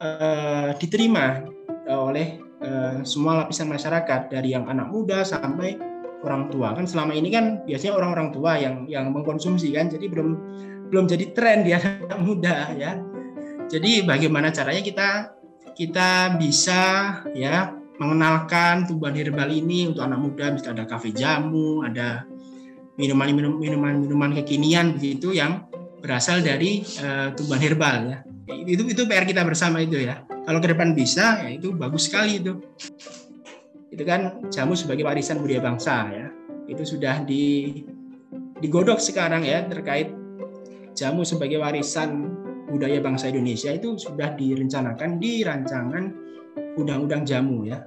uh, 0.00 0.72
diterima 0.80 1.44
oleh 1.86 2.45
uh, 2.62 3.02
semua 3.04 3.44
lapisan 3.44 3.68
masyarakat 3.68 4.32
dari 4.32 4.54
yang 4.56 4.64
anak 4.70 4.88
muda 4.88 5.26
sampai 5.26 5.76
orang 6.24 6.48
tua. 6.48 6.72
Kan 6.72 6.88
selama 6.88 7.12
ini 7.12 7.28
kan 7.28 7.66
biasanya 7.66 7.94
orang-orang 7.98 8.28
tua 8.32 8.56
yang 8.56 8.88
yang 8.88 9.12
mengkonsumsi 9.12 9.74
kan 9.74 9.92
jadi 9.92 10.06
belum 10.08 10.28
belum 10.88 11.04
jadi 11.10 11.24
tren 11.34 11.66
di 11.66 11.76
anak 11.76 12.18
muda 12.26 12.72
ya. 12.74 12.96
Jadi 13.66 14.06
bagaimana 14.06 14.54
caranya 14.54 14.82
kita 14.82 15.08
kita 15.76 16.38
bisa 16.38 16.82
ya 17.36 17.74
mengenalkan 17.96 18.84
tumbuhan 18.86 19.16
herbal 19.16 19.48
ini 19.48 19.88
untuk 19.92 20.04
anak 20.04 20.20
muda 20.20 20.52
misalnya 20.52 20.84
ada 20.84 20.86
kafe 20.88 21.16
jamu 21.16 21.80
ada 21.80 22.28
minuman 23.00 23.32
minuman 23.56 23.94
minuman 23.96 24.30
kekinian 24.36 24.96
begitu 24.96 25.32
yang 25.32 25.64
berasal 26.04 26.44
dari 26.44 26.84
uh, 27.02 27.34
tumbuhan 27.34 27.60
herbal 27.60 27.96
ya. 28.06 28.18
Itu 28.46 28.86
itu 28.86 29.02
PR 29.10 29.26
kita 29.26 29.42
bersama 29.42 29.82
itu 29.82 29.98
ya 29.98 30.22
kalau 30.46 30.58
ke 30.62 30.68
depan 30.70 30.94
bisa 30.94 31.42
ya 31.42 31.50
itu 31.50 31.74
bagus 31.74 32.06
sekali 32.06 32.38
itu 32.38 32.54
itu 33.90 34.02
kan 34.06 34.46
jamu 34.48 34.78
sebagai 34.78 35.02
warisan 35.02 35.42
budaya 35.42 35.60
bangsa 35.60 36.06
ya 36.14 36.26
itu 36.70 36.86
sudah 36.86 37.26
di 37.26 37.82
digodok 38.62 39.02
sekarang 39.02 39.42
ya 39.42 39.66
terkait 39.66 40.14
jamu 40.94 41.26
sebagai 41.26 41.58
warisan 41.58 42.30
budaya 42.70 43.02
bangsa 43.02 43.28
Indonesia 43.28 43.74
itu 43.74 43.98
sudah 43.98 44.32
direncanakan 44.38 45.18
di 45.18 45.42
rancangan 45.42 46.04
undang-undang 46.78 47.26
jamu 47.26 47.66
ya 47.66 47.82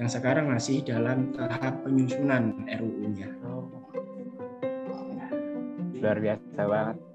yang 0.00 0.08
sekarang 0.08 0.48
masih 0.48 0.80
dalam 0.80 1.28
tahap 1.36 1.84
penyusunan 1.84 2.56
RUU-nya. 2.64 3.28
Luar 6.00 6.16
biasa 6.16 6.60
banget. 6.64 7.09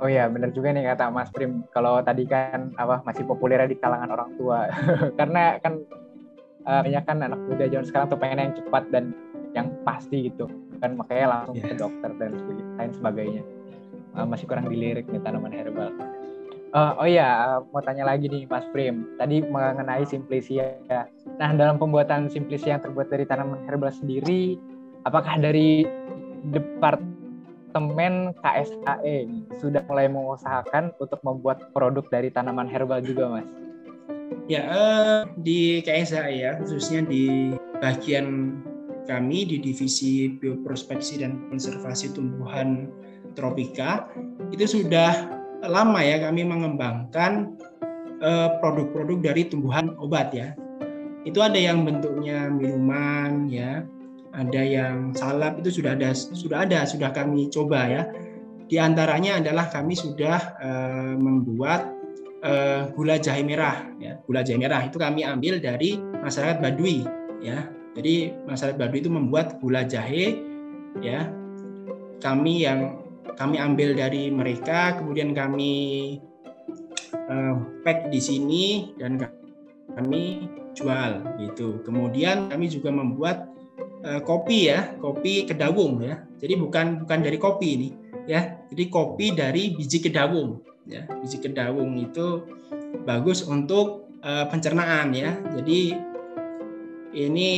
Oh 0.00 0.08
ya, 0.08 0.32
benar 0.32 0.48
juga 0.56 0.72
nih 0.72 0.88
kata 0.88 1.12
Mas 1.12 1.28
Prim. 1.28 1.64
Kalau 1.76 2.00
tadi 2.00 2.24
kan 2.24 2.72
apa 2.80 3.04
masih 3.04 3.28
populer 3.28 3.60
di 3.68 3.76
kalangan 3.76 4.08
orang 4.16 4.30
tua, 4.40 4.64
karena 5.20 5.60
kan 5.60 5.84
uh, 6.64 6.80
banyak 6.80 7.04
kan 7.04 7.20
anak 7.20 7.40
muda 7.44 7.68
zaman 7.68 7.84
sekarang 7.84 8.06
tuh 8.08 8.20
pengen 8.20 8.48
yang 8.48 8.54
cepat 8.56 8.84
dan 8.88 9.04
yang 9.52 9.68
pasti 9.84 10.32
gitu, 10.32 10.48
kan 10.80 10.96
makanya 10.96 11.26
langsung 11.36 11.60
yeah. 11.60 11.68
ke 11.68 11.74
dokter 11.76 12.10
dan 12.16 12.32
lain 12.80 12.92
sebagainya 12.96 13.42
uh, 14.16 14.26
masih 14.26 14.46
kurang 14.48 14.66
dilirik 14.70 15.06
nih 15.10 15.22
tanaman 15.22 15.52
herbal. 15.54 15.90
Uh, 16.70 16.94
oh 17.02 17.06
iya, 17.06 17.58
mau 17.74 17.82
tanya 17.82 18.06
lagi 18.06 18.30
nih 18.30 18.46
Mas 18.46 18.62
Prim. 18.70 19.18
Tadi 19.18 19.42
mengenai 19.42 20.06
simplisia. 20.06 20.78
Nah, 21.34 21.50
dalam 21.50 21.82
pembuatan 21.82 22.30
simplisia 22.30 22.78
yang 22.78 22.82
terbuat 22.86 23.10
dari 23.10 23.26
tanaman 23.26 23.66
herbal 23.66 23.90
sendiri, 23.90 24.54
apakah 25.02 25.34
dari 25.42 25.82
departemen 27.70 28.34
KSAE 28.42 29.46
sudah 29.62 29.86
mulai 29.86 30.10
mengusahakan 30.10 30.90
untuk 30.98 31.22
membuat 31.22 31.70
produk 31.70 32.02
dari 32.10 32.26
tanaman 32.26 32.66
herbal 32.66 32.98
juga, 32.98 33.30
Mas? 33.30 33.46
Ya, 34.50 34.66
uh, 34.66 35.22
di 35.38 35.78
KSAE 35.86 36.34
ya, 36.34 36.52
khususnya 36.58 37.06
di 37.06 37.54
bagian 37.78 38.58
kami 39.06 39.46
di 39.46 39.62
divisi 39.62 40.34
bioprospeksi 40.34 41.22
dan 41.22 41.46
konservasi 41.46 42.10
tumbuhan 42.10 42.90
tropika 43.38 44.10
itu 44.50 44.82
sudah 44.82 45.30
lama 45.62 46.02
ya 46.02 46.26
kami 46.26 46.42
mengembangkan 46.42 47.54
eh, 48.22 48.50
produk-produk 48.58 49.18
dari 49.30 49.46
tumbuhan 49.46 49.94
obat 50.02 50.34
ya. 50.34 50.58
Itu 51.22 51.38
ada 51.42 51.56
yang 51.58 51.86
bentuknya 51.86 52.50
minuman 52.50 53.46
ya, 53.46 53.86
ada 54.30 54.62
yang 54.62 55.10
salap 55.12 55.58
itu 55.58 55.82
sudah 55.82 55.98
ada 55.98 56.14
sudah 56.14 56.62
ada 56.62 56.86
sudah 56.86 57.10
kami 57.10 57.50
coba 57.50 57.86
ya. 57.86 58.02
Di 58.70 58.78
antaranya 58.78 59.42
adalah 59.42 59.66
kami 59.66 59.98
sudah 59.98 60.38
uh, 60.62 61.14
membuat 61.18 61.90
uh, 62.46 62.86
gula 62.94 63.18
jahe 63.18 63.42
merah 63.42 63.90
ya. 63.98 64.22
Gula 64.22 64.46
jahe 64.46 64.58
merah 64.62 64.86
itu 64.86 64.96
kami 64.96 65.26
ambil 65.26 65.58
dari 65.58 65.98
masyarakat 65.98 66.62
Baduy 66.62 67.02
ya. 67.42 67.66
Jadi 67.98 68.30
masyarakat 68.46 68.78
Baduy 68.78 69.02
itu 69.02 69.10
membuat 69.10 69.58
gula 69.58 69.82
jahe 69.82 70.38
ya. 71.02 71.26
Kami 72.22 72.62
yang 72.62 73.02
kami 73.34 73.56
ambil 73.56 73.96
dari 73.96 74.28
mereka, 74.30 75.00
kemudian 75.00 75.32
kami 75.32 75.72
uh, 77.16 77.54
pack 77.82 78.12
di 78.12 78.20
sini 78.22 78.94
dan 79.00 79.18
kami 79.98 80.46
jual 80.78 81.24
gitu. 81.42 81.82
Kemudian 81.82 82.46
kami 82.52 82.70
juga 82.70 82.94
membuat 82.94 83.49
uh, 84.04 84.20
kopi 84.24 84.72
ya, 84.72 84.96
kopi 84.98 85.44
kedawung 85.48 86.00
ya. 86.04 86.24
Jadi 86.40 86.54
bukan 86.56 87.04
bukan 87.04 87.18
dari 87.20 87.38
kopi 87.40 87.68
ini 87.76 87.90
ya. 88.24 88.60
Jadi 88.68 88.84
kopi 88.88 89.32
dari 89.36 89.74
biji 89.76 90.00
kedawung 90.00 90.60
ya. 90.88 91.04
Biji 91.08 91.38
kedawung 91.40 91.96
itu 92.00 92.44
bagus 93.04 93.44
untuk 93.44 94.10
uh, 94.24 94.46
pencernaan 94.48 95.12
ya. 95.12 95.36
Jadi 95.56 95.94
ini 97.10 97.50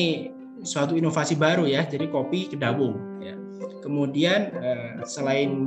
suatu 0.62 0.96
inovasi 0.96 1.36
baru 1.36 1.66
ya. 1.68 1.84
Jadi 1.86 2.08
kopi 2.08 2.50
kedawung 2.50 3.22
ya. 3.22 3.34
Kemudian 3.82 4.54
eh, 4.62 5.02
selain 5.02 5.66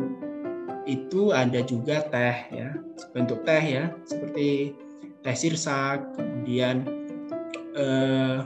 itu 0.88 1.36
ada 1.36 1.60
juga 1.65 2.00
teh 2.08 2.38
ya, 2.53 2.72
bentuk 3.12 3.44
teh 3.44 3.60
ya, 3.60 3.91
seperti 4.08 4.72
teh 5.20 5.36
sirsak. 5.36 6.15
Kemudian 6.15 6.88
eh, 7.75 8.39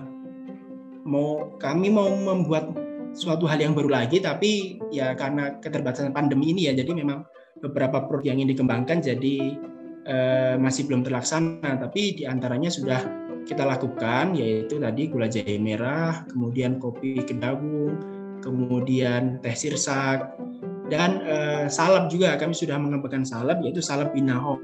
mau 1.10 1.58
kami 1.58 1.90
mau 1.90 2.14
membuat 2.14 2.70
suatu 3.18 3.50
hal 3.50 3.58
yang 3.58 3.74
baru 3.74 3.90
lagi, 3.90 4.22
tapi 4.22 4.78
ya 4.94 5.18
karena 5.18 5.58
keterbatasan 5.58 6.14
pandemi 6.14 6.54
ini 6.54 6.70
ya, 6.70 6.78
jadi 6.78 6.94
memang 6.94 7.26
beberapa 7.66 8.06
produk 8.06 8.32
yang 8.32 8.46
ingin 8.46 8.54
dikembangkan 8.54 9.02
jadi 9.02 9.38
eh, 10.06 10.56
masih 10.62 10.86
belum 10.86 11.02
terlaksana. 11.02 11.82
Tapi 11.82 12.22
di 12.22 12.24
antaranya 12.30 12.70
sudah 12.70 13.02
kita 13.50 13.66
lakukan 13.66 14.38
yaitu 14.38 14.78
tadi 14.78 15.10
gula 15.10 15.26
jahe 15.26 15.58
merah, 15.58 16.22
kemudian 16.30 16.78
kopi 16.78 17.26
kedawung, 17.26 17.98
kemudian 18.46 19.42
teh 19.42 19.58
sirsak 19.58 20.38
dan 20.90 21.22
uh, 21.26 21.66
salep 21.70 22.10
juga 22.10 22.34
kami 22.36 22.54
sudah 22.54 22.78
mengembangkan 22.82 23.26
salep 23.26 23.62
yaitu 23.62 23.80
salep 23.80 24.10
binahong. 24.14 24.62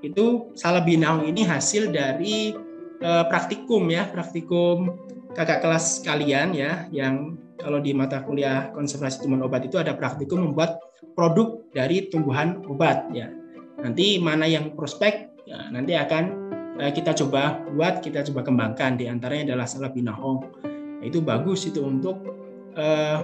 Itu 0.00 0.52
salep 0.56 0.88
binahong 0.88 1.28
ini 1.28 1.44
hasil 1.44 1.92
dari 1.92 2.56
uh, 3.04 3.24
praktikum 3.28 3.88
ya, 3.92 4.08
praktikum 4.08 4.96
kakak 5.34 5.60
kelas 5.60 6.00
kalian 6.06 6.54
ya 6.54 6.86
yang 6.94 7.36
kalau 7.58 7.78
di 7.78 7.94
mata 7.94 8.22
kuliah 8.22 8.70
konservasi 8.74 9.22
tumbuhan 9.22 9.46
obat 9.46 9.66
itu 9.66 9.78
ada 9.78 9.94
praktikum 9.94 10.42
membuat 10.42 10.78
produk 11.14 11.62
dari 11.74 12.06
tumbuhan 12.10 12.62
obat 12.66 13.10
ya. 13.14 13.30
Nanti 13.78 14.16
mana 14.22 14.46
yang 14.48 14.72
prospek 14.72 15.44
ya, 15.44 15.68
nanti 15.70 15.92
akan 15.98 16.44
Eh, 16.74 16.90
kita 16.90 17.14
coba 17.14 17.62
buat, 17.70 18.02
kita 18.02 18.26
coba 18.30 18.42
kembangkan. 18.42 18.98
Di 18.98 19.06
antaranya 19.06 19.54
adalah 19.54 19.66
salep 19.70 19.94
binahong. 19.94 20.42
Nah, 20.98 21.06
itu 21.06 21.22
bagus 21.22 21.70
itu 21.70 21.78
untuk 21.86 22.18
uh, 22.74 23.18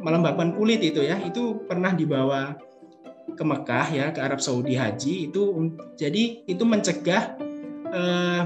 melembabkan 0.00 0.56
kulit 0.56 0.80
itu 0.80 1.04
ya. 1.04 1.20
Itu 1.20 1.60
pernah 1.68 1.92
dibawa 1.92 2.56
ke 3.36 3.44
Mekah 3.44 3.86
ya, 3.92 4.06
ke 4.16 4.20
Arab 4.24 4.40
Saudi 4.40 4.80
haji 4.80 5.28
itu 5.28 5.42
jadi 6.00 6.48
itu 6.48 6.64
mencegah 6.64 7.36
uh, 7.92 8.42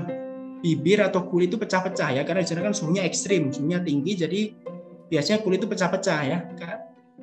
bibir 0.61 1.01
atau 1.01 1.25
kulit 1.25 1.49
itu 1.49 1.57
pecah-pecah 1.57 2.21
ya 2.21 2.23
karena 2.25 2.45
di 2.45 2.49
sana 2.49 2.63
kan 2.65 2.77
suhunya 2.77 3.03
ekstrim, 3.05 3.49
suhunya 3.49 3.81
tinggi 3.81 4.13
jadi 4.17 4.41
biasanya 5.11 5.41
kulit 5.43 5.65
itu 5.65 5.69
pecah-pecah 5.69 6.21
ya. 6.25 6.39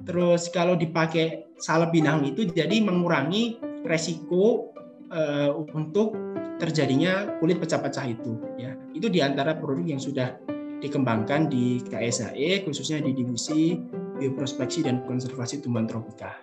Terus 0.08 0.50
kalau 0.54 0.78
dipakai 0.78 1.54
salep 1.58 1.94
binahong 1.94 2.32
itu 2.32 2.48
jadi 2.50 2.80
mengurangi 2.82 3.60
resiko 3.86 4.74
uh, 5.12 5.52
untuk 5.74 6.16
terjadinya 6.58 7.38
kulit 7.38 7.62
pecah-pecah 7.62 8.06
itu 8.10 8.34
ya 8.58 8.74
itu 8.98 9.08
di 9.14 9.22
antara 9.22 9.54
produk 9.54 9.86
yang 9.86 10.02
sudah 10.02 10.34
dikembangkan 10.82 11.50
di 11.50 11.82
KSAE 11.86 12.66
khususnya 12.66 13.02
di 13.02 13.14
divisi 13.14 13.78
bioprospeksi 14.18 14.86
dan 14.86 15.06
konservasi 15.06 15.62
tumbuhan 15.62 15.86
tropika. 15.86 16.38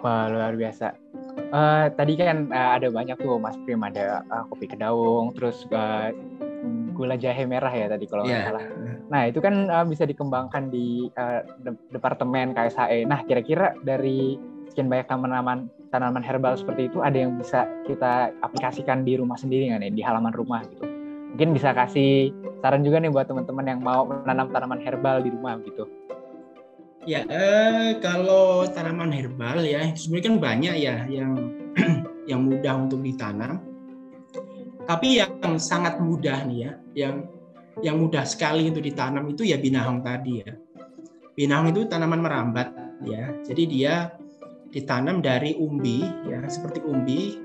Wah 0.00 0.32
luar 0.32 0.56
biasa. 0.56 1.09
Uh, 1.50 1.90
tadi 1.98 2.14
kan 2.14 2.46
uh, 2.50 2.78
ada 2.78 2.88
banyak 2.90 3.18
tuh 3.18 3.40
Mas 3.42 3.58
Prim 3.66 3.82
ada 3.82 4.22
uh, 4.30 4.44
kopi 4.50 4.70
kedaung, 4.70 5.34
terus 5.34 5.66
uh, 5.74 6.14
gula 6.94 7.16
jahe 7.16 7.48
merah 7.48 7.72
ya 7.72 7.88
tadi 7.88 8.04
kalau 8.06 8.22
nggak 8.28 8.36
yeah. 8.36 8.46
salah. 8.50 8.64
Nah 9.10 9.22
itu 9.26 9.38
kan 9.42 9.66
uh, 9.66 9.86
bisa 9.88 10.06
dikembangkan 10.06 10.70
di 10.70 11.10
uh, 11.18 11.42
de 11.64 11.74
departemen 11.90 12.54
KSAE. 12.54 13.08
Nah 13.08 13.24
kira-kira 13.26 13.74
dari 13.82 14.38
sekian 14.70 14.86
banyak 14.86 15.10
tanaman 15.10 15.66
tanaman 15.90 16.22
herbal 16.22 16.54
seperti 16.54 16.86
itu 16.86 17.02
ada 17.02 17.18
yang 17.18 17.34
bisa 17.34 17.66
kita 17.84 18.30
aplikasikan 18.46 19.02
di 19.02 19.18
rumah 19.18 19.34
sendiri 19.34 19.74
nggak 19.74 19.82
nih 19.82 19.92
di 19.98 20.02
halaman 20.06 20.30
rumah 20.30 20.62
gitu 20.70 20.86
mungkin 21.34 21.50
bisa 21.50 21.74
kasih 21.74 22.30
saran 22.62 22.86
juga 22.86 23.02
nih 23.02 23.10
buat 23.10 23.26
teman-teman 23.26 23.66
yang 23.66 23.80
mau 23.82 24.06
menanam 24.06 24.46
tanaman 24.54 24.78
herbal 24.78 25.18
di 25.20 25.34
rumah 25.34 25.58
gitu 25.66 25.90
ya 27.08 27.24
eh, 27.24 27.96
kalau 28.04 28.68
tanaman 28.68 29.12
herbal 29.12 29.64
ya 29.64 29.88
sebenarnya 29.96 30.26
kan 30.26 30.36
banyak 30.36 30.74
ya 30.76 30.96
yang 31.08 31.32
yang 32.30 32.40
mudah 32.44 32.74
untuk 32.88 33.00
ditanam. 33.00 33.64
Tapi 34.84 35.22
yang 35.22 35.56
sangat 35.56 36.02
mudah 36.02 36.44
nih 36.50 36.58
ya 36.66 36.72
yang 37.06 37.16
yang 37.80 37.96
mudah 38.02 38.26
sekali 38.26 38.68
untuk 38.68 38.84
ditanam 38.84 39.24
itu 39.30 39.46
ya 39.46 39.56
binahong 39.56 40.02
tadi 40.04 40.44
ya. 40.44 40.52
Binahong 41.38 41.72
itu 41.72 41.86
tanaman 41.88 42.20
merambat 42.20 42.74
ya. 43.06 43.32
Jadi 43.46 43.62
dia 43.70 44.12
ditanam 44.70 45.22
dari 45.24 45.56
umbi 45.56 46.04
ya 46.28 46.44
seperti 46.50 46.84
umbi 46.84 47.38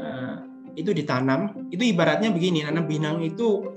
uh, 0.00 0.40
itu 0.78 0.94
ditanam. 0.94 1.68
Itu 1.68 1.82
ibaratnya 1.84 2.32
begini 2.32 2.64
nanam 2.64 2.88
binang 2.88 3.20
itu 3.26 3.68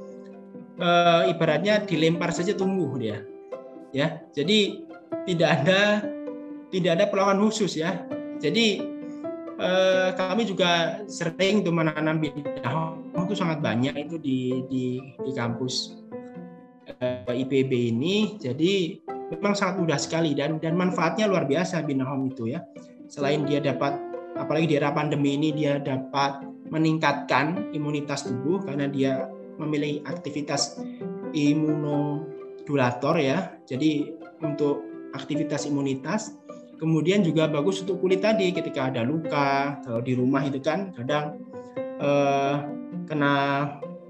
uh, 0.79 1.27
ibaratnya 1.27 1.83
dilempar 1.83 2.31
saja 2.31 2.53
tumbuh 2.55 2.95
dia 2.95 3.25
ya. 3.91 4.23
Jadi 4.31 4.90
tidak 5.27 5.49
ada 5.63 5.81
tidak 6.71 6.91
ada 6.99 7.05
perlawanan 7.09 7.47
khusus 7.47 7.79
ya 7.79 8.03
jadi 8.41 8.81
uh, 9.59 10.09
kami 10.17 10.47
juga 10.47 11.03
sering 11.11 11.61
tuh 11.61 11.73
menanam 11.75 12.19
binang 12.21 12.99
itu 13.15 13.35
sangat 13.37 13.63
banyak 13.63 13.95
itu 13.95 14.17
di 14.19 14.39
di 14.67 14.85
di 14.99 15.31
kampus 15.31 15.95
uh, 16.99 17.31
IPB 17.31 17.71
ini 17.95 18.35
jadi 18.41 18.99
memang 19.31 19.55
sangat 19.55 19.79
mudah 19.79 19.99
sekali 19.99 20.35
dan 20.35 20.59
dan 20.59 20.75
manfaatnya 20.75 21.25
luar 21.31 21.47
biasa 21.47 21.87
Binahom 21.87 22.27
itu 22.27 22.51
ya. 22.51 22.59
Selain 23.07 23.47
dia 23.47 23.63
dapat 23.63 23.95
apalagi 24.35 24.67
di 24.67 24.75
era 24.75 24.91
pandemi 24.91 25.39
ini 25.39 25.55
dia 25.55 25.79
dapat 25.79 26.43
meningkatkan 26.71 27.71
imunitas 27.71 28.27
tubuh 28.27 28.63
karena 28.63 28.87
dia 28.91 29.27
memiliki 29.55 30.03
aktivitas 30.03 30.79
imunodulator 31.31 33.15
ya. 33.19 33.55
Jadi 33.63 34.11
untuk 34.43 34.83
aktivitas 35.13 35.67
imunitas 35.67 36.35
kemudian 36.81 37.21
juga 37.21 37.45
bagus 37.45 37.85
untuk 37.85 38.01
kulit 38.01 38.25
tadi 38.25 38.49
ketika 38.49 38.89
ada 38.89 39.05
luka 39.05 39.77
kalau 39.85 40.01
di 40.01 40.17
rumah 40.17 40.41
itu 40.41 40.57
kan 40.57 40.89
kadang 40.97 41.41
eh, 42.01 42.55
kena 43.05 43.35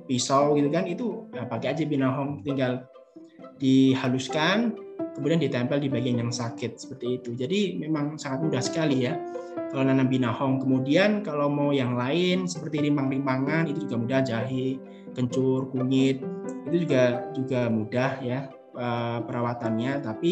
pisau 0.08 0.56
gitu 0.56 0.72
kan 0.72 0.88
itu 0.88 1.28
ya 1.32 1.48
pakai 1.48 1.76
aja 1.76 1.84
binahom 1.88 2.44
tinggal 2.44 2.88
dihaluskan 3.62 4.74
kemudian 5.14 5.42
ditempel 5.42 5.78
di 5.78 5.90
bagian 5.92 6.24
yang 6.24 6.32
sakit 6.32 6.80
seperti 6.80 7.22
itu. 7.22 7.36
Jadi 7.36 7.78
memang 7.78 8.16
sangat 8.16 8.48
mudah 8.48 8.62
sekali 8.64 9.06
ya 9.06 9.18
kalau 9.70 9.84
nanam 9.86 10.08
binahong. 10.08 10.62
Kemudian 10.62 11.22
kalau 11.26 11.52
mau 11.52 11.70
yang 11.76 11.98
lain 11.98 12.48
seperti 12.48 12.90
rimpang-rimpangan 12.90 13.68
itu 13.68 13.86
juga 13.88 13.96
mudah 14.00 14.20
jahe, 14.24 14.80
kencur, 15.14 15.70
kunyit 15.70 16.24
itu 16.70 16.88
juga 16.88 17.28
juga 17.36 17.62
mudah 17.68 18.12
ya 18.24 18.40
eh, 18.76 19.20
perawatannya. 19.26 20.02
Tapi 20.02 20.32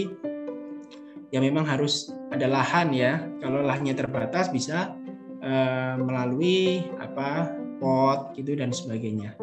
ya 1.29 1.39
memang 1.41 1.65
harus 1.65 2.13
ada 2.33 2.45
lahan 2.49 2.93
ya. 2.93 3.21
Kalau 3.41 3.61
lahannya 3.65 3.93
terbatas 3.93 4.49
bisa 4.49 4.93
uh, 5.41 5.95
melalui 6.01 6.85
apa 6.97 7.53
pot 7.79 8.33
gitu 8.35 8.53
dan 8.57 8.73
sebagainya. 8.73 9.37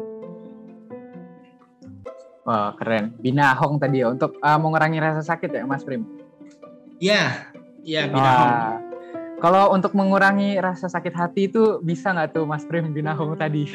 Wah, 2.47 2.71
keren. 2.79 3.11
Binahong 3.19 3.75
tadi 3.75 3.99
ya 3.99 4.07
untuk 4.07 4.39
uh, 4.39 4.55
mengurangi 4.55 5.03
rasa 5.03 5.19
sakit 5.19 5.51
ya, 5.51 5.67
Mas 5.67 5.83
Prim? 5.83 6.07
Iya, 7.03 7.51
iya 7.83 8.07
binahong. 8.07 8.87
Kalau 9.37 9.69
untuk 9.69 9.93
mengurangi 9.93 10.57
rasa 10.57 10.89
sakit 10.89 11.13
hati 11.13 11.51
itu 11.51 11.77
bisa 11.83 12.09
nggak 12.09 12.33
tuh 12.33 12.47
Mas 12.47 12.63
Prim 12.63 12.89
binahong 12.95 13.35
tadi? 13.35 13.67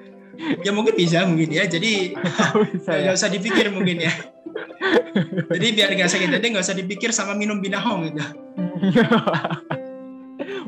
ya 0.66 0.72
mungkin 0.72 0.96
bisa 0.96 1.28
mungkin 1.28 1.52
ya. 1.52 1.68
Jadi 1.68 2.16
oh, 2.56 2.64
nggak 2.64 3.04
ya? 3.04 3.12
usah 3.12 3.28
dipikir 3.28 3.68
mungkin 3.68 4.02
ya. 4.08 4.12
Jadi 5.52 5.66
biar 5.72 5.88
nggak 5.96 6.10
sakit 6.10 6.28
hati 6.32 6.46
nggak 6.52 6.64
usah 6.64 6.76
dipikir 6.76 7.10
sama 7.10 7.32
minum 7.32 7.60
binahong 7.60 8.10
gitu. 8.10 8.20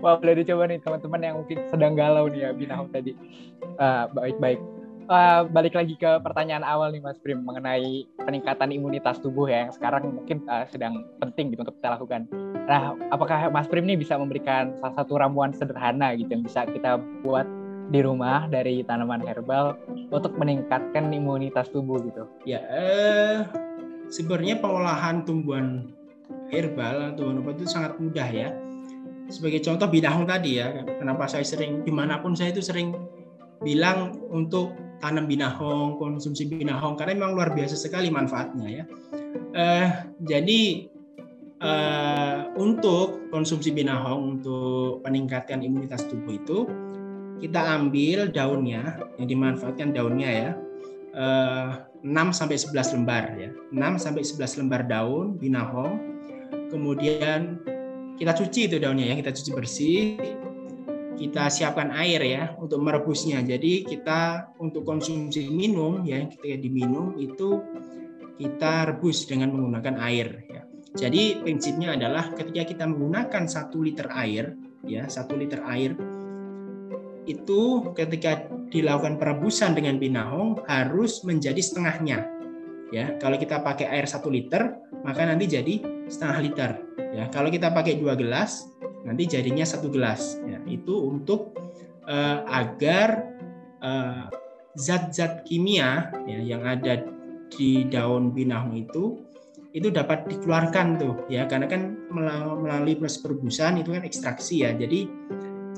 Wah 0.03 0.15
boleh 0.15 0.41
dicoba 0.41 0.71
nih 0.71 0.79
teman-teman 0.79 1.21
yang 1.21 1.37
mungkin 1.43 1.59
sedang 1.69 1.99
galau 1.99 2.31
nih 2.31 2.49
ya 2.49 2.51
binahong 2.55 2.89
tadi. 2.95 3.13
Uh, 3.79 4.07
baik-baik 4.15 4.59
uh, 5.09 5.43
balik 5.49 5.75
lagi 5.75 5.97
ke 5.97 6.21
pertanyaan 6.23 6.63
awal 6.63 6.93
nih 6.93 7.03
Mas 7.03 7.19
Prim 7.19 7.43
mengenai 7.43 8.07
peningkatan 8.23 8.71
imunitas 8.71 9.19
tubuh 9.19 9.49
ya 9.49 9.67
yang 9.67 9.73
sekarang 9.75 10.13
mungkin 10.13 10.45
uh, 10.47 10.69
sedang 10.69 11.09
penting 11.19 11.51
gitu 11.53 11.65
untuk 11.65 11.77
kita 11.81 11.99
lakukan. 11.99 12.29
Nah, 12.69 12.95
apakah 13.11 13.49
Mas 13.49 13.67
Prim 13.67 13.89
nih 13.89 13.99
bisa 13.99 14.21
memberikan 14.21 14.77
salah 14.79 14.95
satu 14.95 15.17
ramuan 15.17 15.57
sederhana 15.57 16.15
gitu 16.15 16.31
yang 16.31 16.45
bisa 16.45 16.69
kita 16.69 17.01
buat 17.25 17.49
di 17.89 18.05
rumah 18.05 18.45
dari 18.53 18.85
tanaman 18.85 19.25
herbal 19.25 19.73
untuk 20.13 20.37
meningkatkan 20.37 21.09
imunitas 21.09 21.73
tubuh 21.73 21.97
gitu? 22.05 22.29
Ya, 22.45 22.61
eh, 22.69 23.49
sebenarnya 24.09 24.61
pengolahan 24.61 25.25
tumbuhan 25.25 25.93
herbal 26.53 27.15
atau 27.15 27.33
obat 27.33 27.61
itu 27.61 27.69
sangat 27.69 27.97
mudah 28.01 28.29
ya. 28.29 28.49
Sebagai 29.29 29.61
contoh 29.61 29.89
bidang 29.93 30.25
tadi 30.25 30.57
ya, 30.57 30.73
kenapa 30.97 31.29
saya 31.29 31.45
sering 31.45 31.85
di 31.85 31.93
mana 31.93 32.17
pun 32.21 32.33
saya 32.33 32.49
itu 32.49 32.65
sering 32.65 32.97
bilang 33.61 34.17
untuk 34.33 34.73
tanam 35.05 35.29
binahong, 35.29 36.01
konsumsi 36.01 36.49
binahong 36.49 36.97
karena 36.97 37.13
memang 37.15 37.37
luar 37.37 37.53
biasa 37.53 37.77
sekali 37.77 38.09
manfaatnya 38.09 38.67
ya. 38.67 38.85
Uh, 39.53 39.89
jadi 40.25 40.89
uh, 41.61 42.49
untuk 42.57 43.29
konsumsi 43.29 43.71
binahong 43.75 44.41
untuk 44.41 45.05
peningkatan 45.05 45.61
imunitas 45.61 46.09
tubuh 46.09 46.35
itu 46.39 46.59
kita 47.39 47.79
ambil 47.79 48.33
daunnya 48.33 48.99
yang 49.21 49.27
dimanfaatkan 49.29 49.95
daunnya 49.95 50.31
ya. 50.31 50.51
Uh, 51.19 51.83
eh, 52.07 52.07
6 52.07 52.31
sampai 52.31 52.55
11 52.55 52.95
lembar 52.95 53.25
ya. 53.35 53.51
6 53.75 53.99
sampai 53.99 54.23
11 54.23 54.55
lembar 54.63 54.87
daun 54.87 55.35
binahong. 55.35 55.99
Kemudian 56.71 57.59
kita 58.15 58.39
cuci 58.39 58.71
itu 58.71 58.79
daunnya 58.79 59.11
ya, 59.11 59.15
kita 59.19 59.35
cuci 59.35 59.51
bersih 59.51 60.03
kita 61.19 61.51
siapkan 61.51 61.91
air 61.91 62.23
ya 62.23 62.55
untuk 62.63 62.79
merebusnya. 62.79 63.43
Jadi 63.43 63.83
kita 63.83 64.55
untuk 64.63 64.87
konsumsi 64.87 65.51
minum 65.51 66.07
ya 66.07 66.31
ketika 66.31 66.57
diminum 66.63 67.19
itu 67.19 67.59
kita 68.39 68.95
rebus 68.95 69.27
dengan 69.27 69.51
menggunakan 69.51 69.99
air 69.99 70.47
ya. 70.47 70.63
Jadi 70.95 71.43
prinsipnya 71.43 71.99
adalah 71.99 72.33
ketika 72.33 72.63
kita 72.65 72.85
menggunakan 72.87 73.45
satu 73.51 73.83
liter 73.83 74.09
air 74.15 74.55
ya 74.87 75.11
satu 75.11 75.35
liter 75.35 75.61
air 75.67 75.99
itu 77.29 77.93
ketika 77.93 78.49
dilakukan 78.73 79.21
perebusan 79.21 79.77
dengan 79.77 80.01
binahong 80.01 80.65
harus 80.65 81.21
menjadi 81.23 81.61
setengahnya. 81.61 82.25
Ya, 82.89 83.21
kalau 83.21 83.37
kita 83.37 83.61
pakai 83.61 83.85
air 83.85 84.09
satu 84.09 84.33
liter, 84.33 84.81
maka 85.05 85.29
nanti 85.29 85.45
jadi 85.45 86.09
setengah 86.09 86.39
liter. 86.41 86.71
Ya, 87.13 87.29
kalau 87.29 87.53
kita 87.53 87.69
pakai 87.69 88.01
dua 88.01 88.17
gelas, 88.17 88.65
nanti 89.05 89.29
jadinya 89.29 89.69
satu 89.69 89.93
gelas. 89.93 90.41
Ya, 90.49 90.57
itu 90.65 90.97
untuk 90.97 91.53
uh, 92.09 92.49
agar 92.49 93.29
uh, 93.85 94.33
zat-zat 94.73 95.45
kimia 95.45 96.09
ya, 96.25 96.41
yang 96.41 96.65
ada 96.65 97.05
di 97.53 97.85
daun 97.93 98.33
binahong 98.33 98.73
itu 98.77 99.29
itu 99.77 99.93
dapat 99.93 100.25
dikeluarkan 100.27 100.97
tuh 100.97 101.15
ya 101.29 101.45
karena 101.45 101.69
kan 101.69 101.93
melalui 102.11 102.97
proses 102.97 103.21
perebusan 103.21 103.85
itu 103.85 103.93
kan 103.93 104.01
ekstraksi 104.01 104.65
ya 104.65 104.73
jadi 104.73 105.05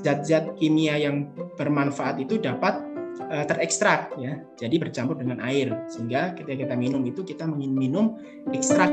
zat-zat 0.01 0.57
kimia 0.57 0.97
yang 0.97 1.29
bermanfaat 1.55 2.21
itu 2.21 2.41
dapat 2.41 2.81
uh, 3.29 3.45
terekstrak 3.45 4.13
ya. 4.17 4.41
Jadi 4.57 4.75
bercampur 4.81 5.17
dengan 5.17 5.41
air 5.45 5.71
sehingga 5.87 6.33
ketika 6.35 6.67
kita 6.67 6.75
minum 6.75 7.01
itu 7.05 7.21
kita 7.21 7.45
minum 7.47 8.17
ekstrak 8.51 8.91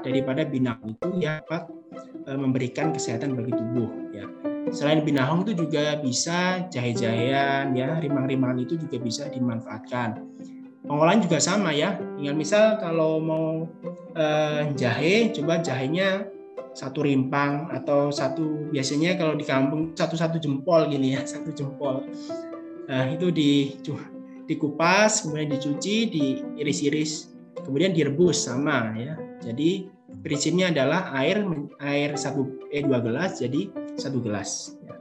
daripada 0.00 0.42
binahong 0.48 0.96
itu 0.96 1.08
ya 1.20 1.44
dapat 1.44 1.68
uh, 2.26 2.38
memberikan 2.38 2.90
kesehatan 2.90 3.36
bagi 3.36 3.52
tubuh 3.52 3.88
ya. 4.10 4.26
Selain 4.70 5.02
binahong 5.02 5.42
itu 5.48 5.66
juga 5.66 5.98
bisa 5.98 6.68
jahe-jahean 6.70 7.74
ya 7.74 7.98
rimang-rimangan 7.98 8.60
itu 8.62 8.76
juga 8.76 9.00
bisa 9.02 9.26
dimanfaatkan. 9.28 10.20
Pengolahan 10.84 11.22
juga 11.22 11.38
sama 11.38 11.70
ya. 11.70 11.96
Tinggal 12.18 12.34
misal 12.34 12.64
kalau 12.82 13.22
mau 13.22 13.68
uh, 14.16 14.62
jahe 14.74 15.30
coba 15.30 15.62
jahenya 15.62 16.26
satu 16.70 17.02
rimpang 17.02 17.66
atau 17.74 18.14
satu 18.14 18.70
biasanya 18.70 19.18
kalau 19.18 19.34
di 19.34 19.42
kampung 19.42 19.92
satu 19.92 20.14
satu 20.14 20.38
jempol 20.38 20.86
gini 20.86 21.18
ya 21.18 21.22
satu 21.32 21.50
jempol. 21.50 22.06
Nah 22.86 23.10
itu 23.10 23.30
di 23.30 23.78
dikupas 24.46 25.22
kemudian 25.22 25.54
dicuci 25.54 26.10
diiris-iris 26.10 27.30
kemudian 27.62 27.94
direbus 27.94 28.46
sama 28.46 28.94
ya. 28.96 29.14
Jadi 29.42 29.88
prinsipnya 30.20 30.70
adalah 30.70 31.10
air 31.16 31.42
air 31.82 32.14
satu 32.14 32.68
eh 32.70 32.82
dua 32.82 33.02
gelas 33.02 33.38
jadi 33.38 33.70
satu 33.98 34.22
gelas 34.22 34.74
ya. 34.86 34.94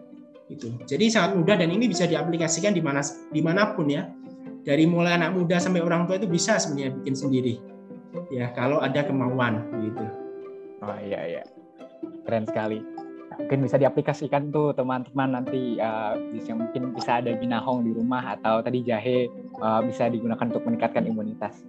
itu. 0.49 0.73
Jadi 0.85 1.05
sangat 1.13 1.37
mudah 1.37 1.55
dan 1.61 1.69
ini 1.69 1.85
bisa 1.85 2.09
diaplikasikan 2.09 2.73
di 2.73 2.81
mana 2.81 3.05
di 3.29 3.41
mana 3.41 3.73
pun 3.77 3.89
ya. 3.89 4.09
Dari 4.59 4.85
mulai 4.85 5.15
anak 5.15 5.33
muda 5.39 5.55
sampai 5.57 5.81
orang 5.81 6.05
tua 6.05 6.19
itu 6.19 6.27
bisa 6.27 6.59
sebenarnya 6.59 6.93
bikin 7.01 7.15
sendiri 7.15 7.55
ya 8.29 8.51
kalau 8.53 8.81
ada 8.81 9.05
kemauan 9.05 9.65
gitu. 9.81 10.05
Oh 10.83 10.97
iya 10.99 11.19
iya 11.25 11.43
keren 12.27 12.45
sekali 12.47 12.79
mungkin 13.39 13.63
bisa 13.63 13.79
diaplikasikan 13.79 14.51
tuh 14.51 14.75
teman-teman 14.75 15.39
nanti 15.39 15.79
uh, 15.79 16.19
bisa 16.35 16.51
mungkin 16.51 16.91
bisa 16.91 17.23
ada 17.23 17.31
binahong 17.39 17.87
di 17.87 17.95
rumah 17.95 18.35
atau 18.35 18.59
tadi 18.59 18.83
jahe 18.83 19.31
uh, 19.63 19.79
bisa 19.79 20.11
digunakan 20.11 20.43
untuk 20.43 20.67
meningkatkan 20.67 21.07
imunitas. 21.07 21.63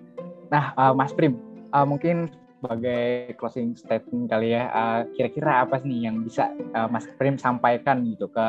Nah, 0.50 0.74
uh, 0.74 0.90
Mas 0.90 1.14
Prim, 1.14 1.38
uh, 1.70 1.86
mungkin 1.86 2.26
sebagai 2.58 3.32
closing 3.38 3.78
statement 3.78 4.28
kali 4.28 4.52
ya, 4.58 4.66
uh, 4.74 5.00
kira-kira 5.14 5.62
apa 5.62 5.78
sih 5.80 6.04
yang 6.04 6.26
bisa 6.26 6.50
uh, 6.74 6.90
Mas 6.90 7.06
Prim 7.16 7.38
sampaikan 7.38 8.02
gitu 8.02 8.26
ke 8.26 8.46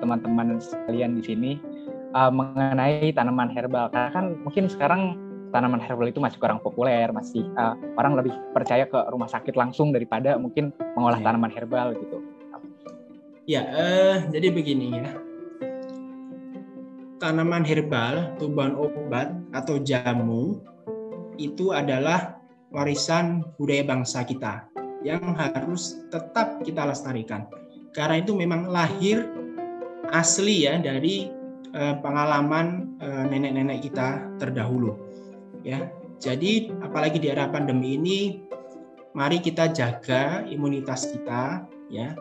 teman-teman 0.00 0.56
uh, 0.56 0.64
sekalian 0.64 1.20
di 1.20 1.22
sini 1.22 1.50
uh, 2.16 2.32
mengenai 2.32 3.12
tanaman 3.12 3.52
herbal? 3.52 3.92
Karena 3.92 4.10
kan 4.16 4.24
mungkin 4.40 4.64
sekarang 4.66 5.14
tanaman 5.50 5.82
herbal 5.82 6.08
itu 6.08 6.22
masih 6.22 6.38
kurang 6.38 6.62
populer, 6.62 7.10
masih 7.10 7.44
uh, 7.58 7.74
orang 7.98 8.16
lebih 8.18 8.34
percaya 8.54 8.86
ke 8.86 8.98
rumah 9.10 9.26
sakit 9.26 9.54
langsung 9.58 9.90
daripada 9.90 10.38
mungkin 10.38 10.70
mengolah 10.94 11.18
ya. 11.18 11.26
tanaman 11.30 11.50
herbal 11.52 11.94
gitu. 11.98 12.18
Ya, 13.50 13.66
uh, 13.66 14.16
jadi 14.30 14.54
begini 14.54 14.86
ya. 14.94 15.10
Tanaman 17.20 17.66
herbal, 17.66 18.32
tumbuhan 18.40 18.78
obat 18.78 19.34
atau 19.52 19.76
jamu 19.82 20.62
itu 21.36 21.74
adalah 21.74 22.40
warisan 22.72 23.44
budaya 23.58 23.84
bangsa 23.84 24.24
kita 24.24 24.64
yang 25.04 25.34
harus 25.36 26.00
tetap 26.08 26.62
kita 26.64 26.86
lestarikan. 26.86 27.44
Karena 27.90 28.22
itu 28.22 28.32
memang 28.32 28.70
lahir 28.70 29.26
asli 30.14 30.64
ya 30.64 30.78
dari 30.78 31.28
uh, 31.74 31.98
pengalaman 31.98 32.96
uh, 33.02 33.24
nenek-nenek 33.26 33.90
kita 33.90 34.22
terdahulu 34.38 35.09
ya. 35.66 35.88
Jadi 36.20 36.68
apalagi 36.84 37.16
di 37.16 37.32
era 37.32 37.48
pandemi 37.48 37.96
ini 37.96 38.44
mari 39.16 39.40
kita 39.40 39.72
jaga 39.72 40.44
imunitas 40.48 41.08
kita 41.08 41.64
ya. 41.88 42.12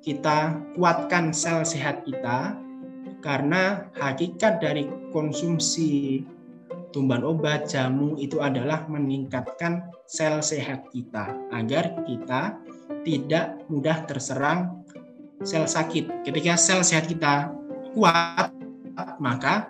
Kita 0.00 0.56
kuatkan 0.76 1.32
sel 1.36 1.60
sehat 1.64 2.08
kita 2.08 2.56
karena 3.20 3.84
hakikat 4.00 4.64
dari 4.64 4.88
konsumsi 5.12 6.24
tumbuhan 6.88 7.22
obat, 7.22 7.68
jamu 7.68 8.16
itu 8.16 8.40
adalah 8.40 8.88
meningkatkan 8.88 9.92
sel 10.08 10.40
sehat 10.40 10.88
kita 10.88 11.36
agar 11.52 12.00
kita 12.08 12.56
tidak 13.04 13.60
mudah 13.68 14.08
terserang 14.08 14.80
sel 15.44 15.68
sakit. 15.68 16.24
Ketika 16.24 16.56
sel 16.56 16.80
sehat 16.80 17.04
kita 17.04 17.52
kuat, 17.92 18.56
maka 19.20 19.68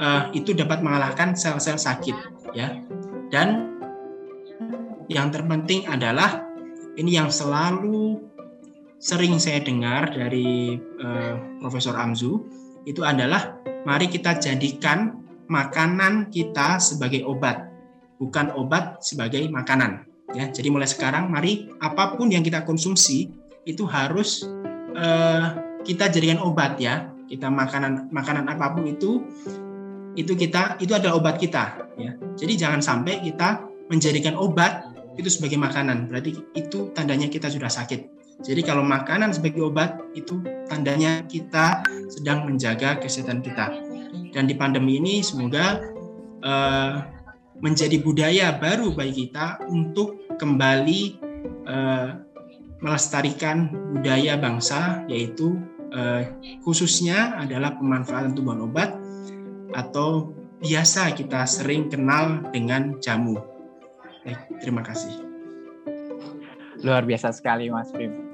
uh, 0.00 0.22
itu 0.32 0.56
dapat 0.56 0.80
mengalahkan 0.80 1.36
sel-sel 1.36 1.76
sakit 1.76 2.16
ya. 2.54 2.78
Dan 3.30 3.78
yang 5.10 5.30
terpenting 5.34 5.86
adalah 5.90 6.46
ini 6.94 7.18
yang 7.18 7.30
selalu 7.30 8.30
sering 9.00 9.40
saya 9.40 9.64
dengar 9.64 10.12
dari 10.12 10.76
uh, 11.00 11.34
Profesor 11.58 11.96
Amzu 11.96 12.44
itu 12.84 13.00
adalah 13.00 13.56
mari 13.88 14.12
kita 14.12 14.36
jadikan 14.36 15.20
makanan 15.50 16.28
kita 16.28 16.78
sebagai 16.78 17.26
obat, 17.26 17.66
bukan 18.20 18.52
obat 18.54 19.02
sebagai 19.02 19.42
makanan. 19.50 20.06
Ya, 20.30 20.46
jadi 20.46 20.70
mulai 20.70 20.86
sekarang 20.86 21.26
mari 21.26 21.66
apa 21.82 22.14
pun 22.14 22.30
yang 22.30 22.46
kita 22.46 22.62
konsumsi 22.62 23.34
itu 23.66 23.82
harus 23.82 24.46
uh, 24.94 25.58
kita 25.82 26.06
jadikan 26.06 26.38
obat 26.38 26.78
ya. 26.78 27.10
Kita 27.26 27.46
makanan 27.50 28.10
makanan 28.10 28.46
apa 28.46 28.74
pun 28.74 28.86
itu 28.86 29.22
itu 30.18 30.32
kita 30.34 30.80
itu 30.82 30.90
adalah 30.94 31.18
obat 31.18 31.36
kita 31.38 31.90
ya. 31.98 32.12
Jadi 32.34 32.52
jangan 32.58 32.80
sampai 32.82 33.22
kita 33.22 33.62
menjadikan 33.90 34.34
obat 34.38 34.90
itu 35.18 35.28
sebagai 35.28 35.58
makanan. 35.60 36.10
Berarti 36.10 36.34
itu 36.56 36.90
tandanya 36.94 37.26
kita 37.28 37.50
sudah 37.50 37.68
sakit. 37.70 38.20
Jadi 38.40 38.64
kalau 38.64 38.80
makanan 38.80 39.36
sebagai 39.36 39.68
obat 39.68 40.00
itu 40.16 40.40
tandanya 40.64 41.20
kita 41.28 41.84
sedang 42.08 42.48
menjaga 42.48 42.96
kesehatan 42.96 43.44
kita. 43.44 43.68
Dan 44.32 44.48
di 44.48 44.56
pandemi 44.56 44.96
ini 44.96 45.20
semoga 45.20 45.76
uh, 46.40 46.94
menjadi 47.60 48.00
budaya 48.00 48.56
baru 48.56 48.96
bagi 48.96 49.28
kita 49.28 49.60
untuk 49.68 50.24
kembali 50.40 51.00
uh, 51.68 52.08
melestarikan 52.80 53.68
budaya 53.92 54.40
bangsa 54.40 55.04
yaitu 55.04 55.60
uh, 55.92 56.24
khususnya 56.64 57.36
adalah 57.36 57.76
pemanfaatan 57.76 58.32
tumbuhan 58.32 58.64
obat 58.64 58.96
atau 59.74 60.34
biasa 60.60 61.16
kita 61.16 61.46
sering 61.48 61.88
kenal 61.88 62.44
dengan 62.52 62.98
jamu. 63.00 63.40
Baik, 64.24 64.40
terima 64.60 64.84
kasih. 64.84 65.24
Luar 66.84 67.04
biasa 67.04 67.32
sekali 67.32 67.72
Mas 67.72 67.88
Prim. 67.92 68.30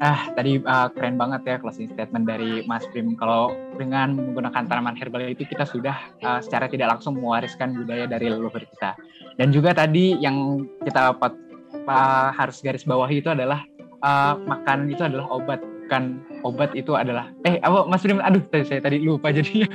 Ah, 0.00 0.32
tadi 0.32 0.56
uh, 0.64 0.88
keren 0.96 1.20
banget 1.20 1.44
ya 1.44 1.56
closing 1.60 1.84
statement 1.92 2.24
dari 2.24 2.64
Mas 2.64 2.88
Prim. 2.88 3.12
Kalau 3.20 3.52
dengan 3.76 4.16
menggunakan 4.16 4.64
tanaman 4.64 4.96
herbal 4.96 5.28
itu 5.28 5.44
kita 5.44 5.68
sudah 5.68 5.96
uh, 6.24 6.40
secara 6.40 6.72
tidak 6.72 6.96
langsung 6.96 7.20
mewariskan 7.20 7.76
budaya 7.76 8.08
dari 8.08 8.32
leluhur 8.32 8.64
kita. 8.64 8.96
Dan 9.36 9.52
juga 9.52 9.76
tadi 9.76 10.16
yang 10.16 10.64
kita 10.84 11.16
uh, 11.20 12.28
harus 12.32 12.64
garis 12.64 12.84
bawahi 12.88 13.20
itu 13.20 13.28
adalah 13.28 13.60
uh, 14.00 14.40
makan 14.40 14.88
itu 14.88 15.04
adalah 15.04 15.28
obat 15.28 15.60
bukan 15.90 16.22
obat 16.46 16.70
itu 16.78 16.94
adalah 16.94 17.34
eh 17.42 17.58
apa 17.58 17.82
Mas 17.90 18.06
Prim 18.06 18.22
aduh 18.22 18.38
saya 18.62 18.78
tadi 18.78 19.02
lupa 19.02 19.34
jadinya. 19.34 19.66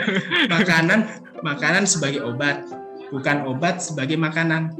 Makanan 0.54 1.10
makanan 1.42 1.90
sebagai 1.90 2.22
obat 2.22 2.62
bukan 3.10 3.42
obat 3.50 3.82
sebagai 3.82 4.14
makanan. 4.14 4.70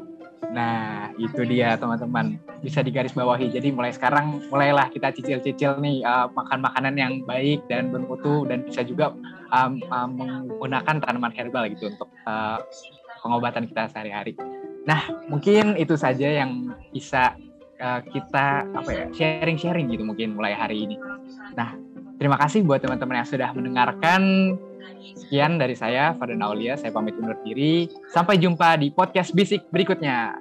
Nah 0.54 1.10
itu 1.18 1.42
dia 1.42 1.74
teman-teman. 1.74 2.38
Bisa 2.62 2.86
digaris 2.86 3.18
bawahi 3.18 3.50
jadi 3.50 3.74
mulai 3.74 3.90
sekarang 3.90 4.46
mulailah 4.46 4.86
kita 4.94 5.10
cicil-cicil 5.10 5.82
nih 5.82 6.06
uh, 6.06 6.30
makan 6.30 6.62
makanan 6.62 6.94
yang 6.94 7.12
baik 7.26 7.66
dan 7.66 7.90
bermutu 7.90 8.46
dan 8.46 8.62
bisa 8.62 8.86
juga 8.86 9.10
um, 9.50 9.82
um, 9.90 10.10
menggunakan 10.22 11.02
tanaman 11.02 11.34
herbal 11.34 11.66
gitu 11.66 11.90
untuk 11.90 12.06
uh, 12.30 12.62
pengobatan 13.26 13.66
kita 13.66 13.90
sehari-hari. 13.90 14.38
Nah 14.86 15.02
mungkin 15.26 15.74
itu 15.74 15.98
saja 15.98 16.30
yang 16.30 16.70
bisa 16.94 17.34
uh, 17.80 18.00
kita 18.04 18.66
apa 18.72 18.90
ya 18.92 19.04
sharing-sharing 19.12 19.92
gitu 19.92 20.02
mungkin 20.04 20.36
mulai 20.36 20.56
hari 20.56 20.88
ini. 20.88 20.96
Nah, 21.56 21.76
terima 22.20 22.36
kasih 22.40 22.64
buat 22.64 22.82
teman-teman 22.82 23.22
yang 23.24 23.28
sudah 23.28 23.50
mendengarkan. 23.52 24.22
Sekian 25.16 25.58
dari 25.58 25.74
saya, 25.74 26.14
Fadlan 26.14 26.44
Aulia. 26.44 26.78
Saya 26.78 26.94
pamit 26.94 27.16
undur 27.18 27.36
diri. 27.42 27.90
Sampai 28.10 28.38
jumpa 28.38 28.78
di 28.78 28.92
podcast 28.92 29.32
Bisik 29.34 29.66
berikutnya. 29.70 30.38